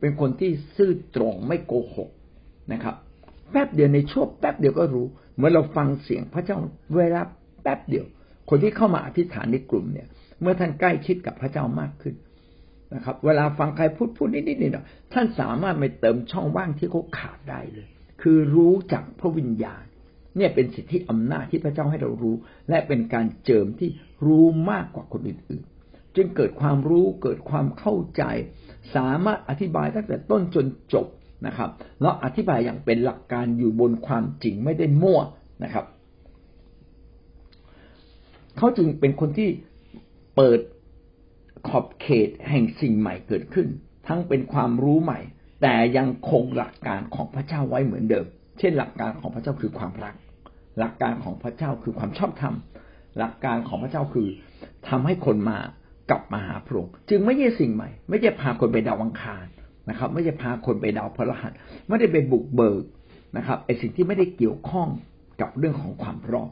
[0.00, 2.10] เป็นคนที่ซื่อตรงไม่โกหก
[2.72, 2.94] นะครับ
[3.50, 6.56] แป๊บเดียวในช่วงแป๊บเดียวก็รู้ เหมือนเราฟังเสียงพระเจ้า
[6.96, 7.20] เวลา
[7.62, 8.06] แป๊บเดียว
[8.48, 10.08] คนที่เข้ามาอธิษฐานในกลุ่มเนี่ย
[10.40, 12.14] เมื่อท่านใกล้ชิดกับพระเจ้ามากขึ้น
[12.94, 17.88] นะครับ เวลาฟังใครพูดพูดนิดๆหน่อยๆท่านสามารถไปเติมช่องว่างที่เขาขาดได้เลย
[18.22, 19.84] คือรู้จักพระวิญญาณ
[20.36, 22.36] เนี่ยเป็นสิทธิอำนาจที่พระเจ้าให้เรารู้
[22.68, 23.90] และเป็นการเจิมที่
[24.26, 28.22] รู้มากกว่าคนอื่นๆ จึงเกิดความรู้เกิดความเข้าใจ
[28.94, 31.06] สามารถอธิบายตั้งแต่ต้นจนจบ
[31.46, 31.70] นะครับ
[32.00, 35.20] แล้วอธิบายอย่างเป็นหลักการอยู่บนความจริงไม่ได้มั่ว
[35.64, 35.86] นะครับ
[38.56, 39.48] เขาจึงเป็นคนที่
[40.36, 40.60] เปิด
[41.68, 43.68] ขอบเขตแห่งสิ่งใหม่เกิดขึ้น
[44.08, 45.20] ทั้งเป็นความรู้ใหม่
[45.62, 48.26] แต่ยังคงหลักการของพระเจ้าไว้เหมือนเดิม
[48.60, 50.14] เช่นหลักการของพระเจ้าคือความรัก
[50.78, 52.54] หลักการของพระเจ้าคือความชอบธรรม
[53.18, 54.28] หลักการของพระเจ้าคือ
[54.88, 55.58] ทำให้คนมา
[56.10, 59.44] กลับมาหาพระองค์จึงไม่ใช่สิ่งใหม่ ไม่ใช่พาคนไปดาวอังคาร
[59.88, 61.52] นะครับ ไม่ใช่พาคนไปดาวพฤหัส
[61.88, 62.84] ไม่ได้ไปบุกเบิก
[63.36, 64.88] นะครับไอสิ่งที่ไม่ได้เกี่ยวข้อง
[65.40, 66.50] กับเรื่องของความรอด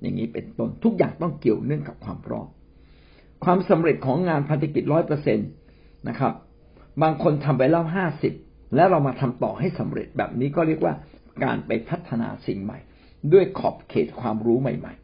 [0.00, 2.48] อย่างนี้เป็นต้นทุกอย่างต้องเกี่ยวเนื่องกับความรอด
[3.44, 5.44] ความสำเร็จของงานพันธกิจร้อยเปอร์เซ็นต
[6.08, 6.32] นะครับ
[7.02, 8.34] บางคนทำไปแล้วห้าสิบ
[8.74, 10.94] แล้วเรามาทำต่อให้สำเร็จแบบนี้ก็เรียกว่า
[11.42, 12.78] การไปพัฒนาสิ่งใหม่
[13.32, 14.94] ด้วยขอบเขตความรู้ใหม่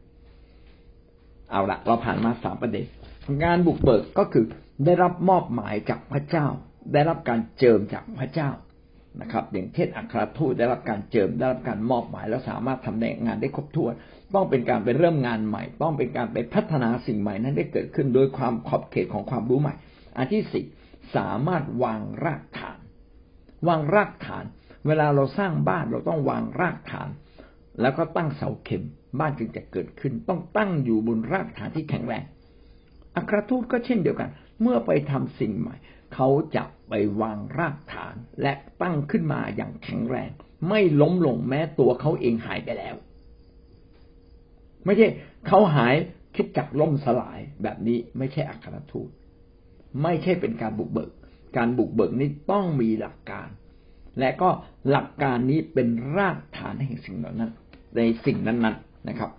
[0.70, 2.84] ๆ เอาละเราผ่านมาสามประเด็น
[3.43, 4.45] งานบุกเบิกก็คือ
[4.84, 6.47] ได้รับมอบหมายจากพระเจ้า
[6.93, 8.51] ได้รับการเจิมจากพระเจ้า
[9.20, 13.93] นะครับ อย่างเช่นอัครทูตได้รับการเจิมได้รับการมอบหมายแล้วสามารถทำงานได้ครบถ้วน
[14.34, 19.74] ต้องเป็นการไปเริ่มงานใหม่ ต้องเป็นการไปพัฒนาสิ่งใหม่นั้นได้เกิดขึ้นโดยความขอบเขตของความรู้ใหม่
[20.16, 20.64] อันที่สี่
[21.16, 22.78] สามารถวางรากฐาน
[23.68, 24.45] วางรากฐาน
[24.87, 27.09] เวลาเราสร้างบ้านเราต้องวางรากฐาน
[27.80, 28.84] แล้วก็ตั้งเสาเข็ม
[29.20, 32.24] บ้านจึงจะเกิดขึ้น ต้องตั้งอยู่บนรากฐานที่แข็งแรง
[33.16, 34.30] อัครทูตก็เช่นเดียวกัน
[34.62, 35.76] เมื่อไปทำสิ่งใหม่
[36.14, 40.30] เขาจะไปวางรากฐานและตั้งขึ้นมาอย่างแข็งแรง
[40.68, 42.97] ไม่ล้มลงแม้ตัวเขาเองหายไปแล้ว
[44.84, 45.09] ไม่ใช่
[45.47, 45.95] เขาหาย
[46.37, 49.11] คิดจักล่มสลายแบบนี้ไม่ใช่อัครทูต
[50.03, 51.11] ไม่ใช่เป็นการบุกเบิก
[51.57, 53.49] การบุกเบิกนี้ต้องมีหลักการ
[54.21, 54.51] และก็
[54.91, 57.51] หลักการนี้เป็นรากฐานแห่งสิ่งเหล่านั้น
[57.97, 58.77] ในสิ่งนั้นๆนน
[59.09, 59.31] นะครับ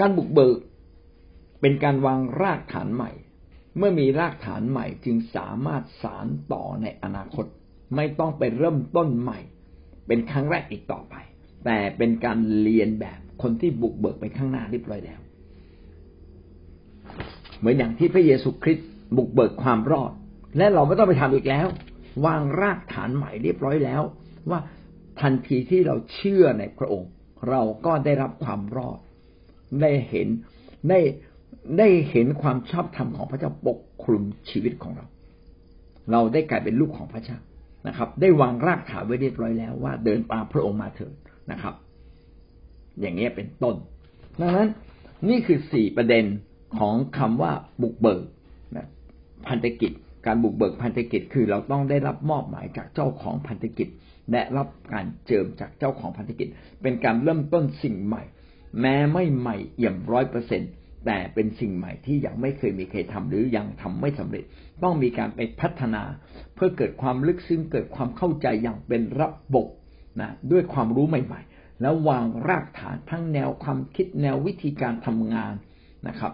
[0.00, 0.58] การบุกเบิก
[1.60, 3.10] เป็นการวางรากฐานใหม่
[3.78, 7.46] เมื่อมีรากฐานใหม่จึงสามารถสารต่อในอนาคต
[7.96, 9.38] ไม่ต้องไปเริ่มต้นใหม่
[10.06, 11.14] เป็นครั้งแรกอีกต่อไป
[11.64, 15.20] แต่เป็นการเรียนแบบคนที่บุกเบิกไปข้างหน้าเรียบร้อยแล้ว
[17.58, 20.12] เหมือนอย่างที่พระเยซูคริสต์บุกเบิกความรอด
[20.58, 21.66] และเราไม่ต้องไปทำอีกแล้ว
[22.24, 24.02] วางรากฐานใหม่เรียบร้อยแล้ว
[24.50, 24.60] ว่า
[25.20, 27.10] ทันทีที่เราเชื่อในพระองค์
[27.50, 28.98] เราก็ได้รับความรอด
[29.82, 30.28] ได้เห็น
[30.88, 31.00] ได้
[31.78, 35.06] ได้เห็นความชอบธรรมของพระเจ้าปกคลุมชีวิตของเรา
[36.12, 37.38] เราได้กลายเป็นลูกของพระเจ้า
[37.86, 41.14] นะครับ ได้วางรากฐานไว้เรียบร้อยแล้วว่าเดินตามพระองค์มาเถิด
[41.50, 41.74] นะครับ
[43.00, 43.76] อย่างนี้เป็นต้น
[44.40, 44.68] ดังนั้น
[45.28, 46.24] นี่คือสี่ประเด็น
[46.78, 47.52] ของคำว่า
[47.82, 48.22] บุกเบิก
[49.46, 49.92] พันธกิจ
[50.26, 53.88] การบุกเบิกพันธกิจคือเราต้องได้รับมอบหมายจากเจ้าของพันธกิจ
[54.30, 56.48] และรับการเจิมจากเจ้าของพันธกิจ
[56.82, 58.22] เป็นการเริ่มต้นสิ่งใหม่
[58.80, 60.62] แม้ไม่ใหม่เอี่ยมร้อยเปอร์เซ็น
[61.06, 64.44] แต่เป็นสิ่งใหม่ที่ยังไม่เคยมีใครทำหรือยังทำไม่สำเร็จ
[64.82, 66.02] ต้องมีการไปพัฒนา
[66.54, 69.66] เพื่อเกิดความลึกซึ้งเกิดความเข้าใจอย่างเป็นระบบ
[70.20, 75.54] นะด้วยความรู้ใหม่ ๆ แล้ววางรากฐานทั้งแนวความคิดแนววิธีการทำงาน
[76.08, 76.32] นะครับ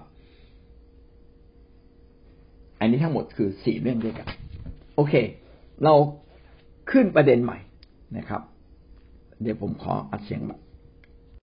[2.80, 4.26] อันนี้ทั้งหมดคือสี่เรื่องด้วยกัน
[4.96, 5.14] โอเค
[5.84, 5.94] เรา
[6.90, 7.58] ขึ้นประเด็นใหม่
[8.16, 8.42] นะครับ
[9.42, 10.60] เดี๋ยวผมขออัดเสียงแบบ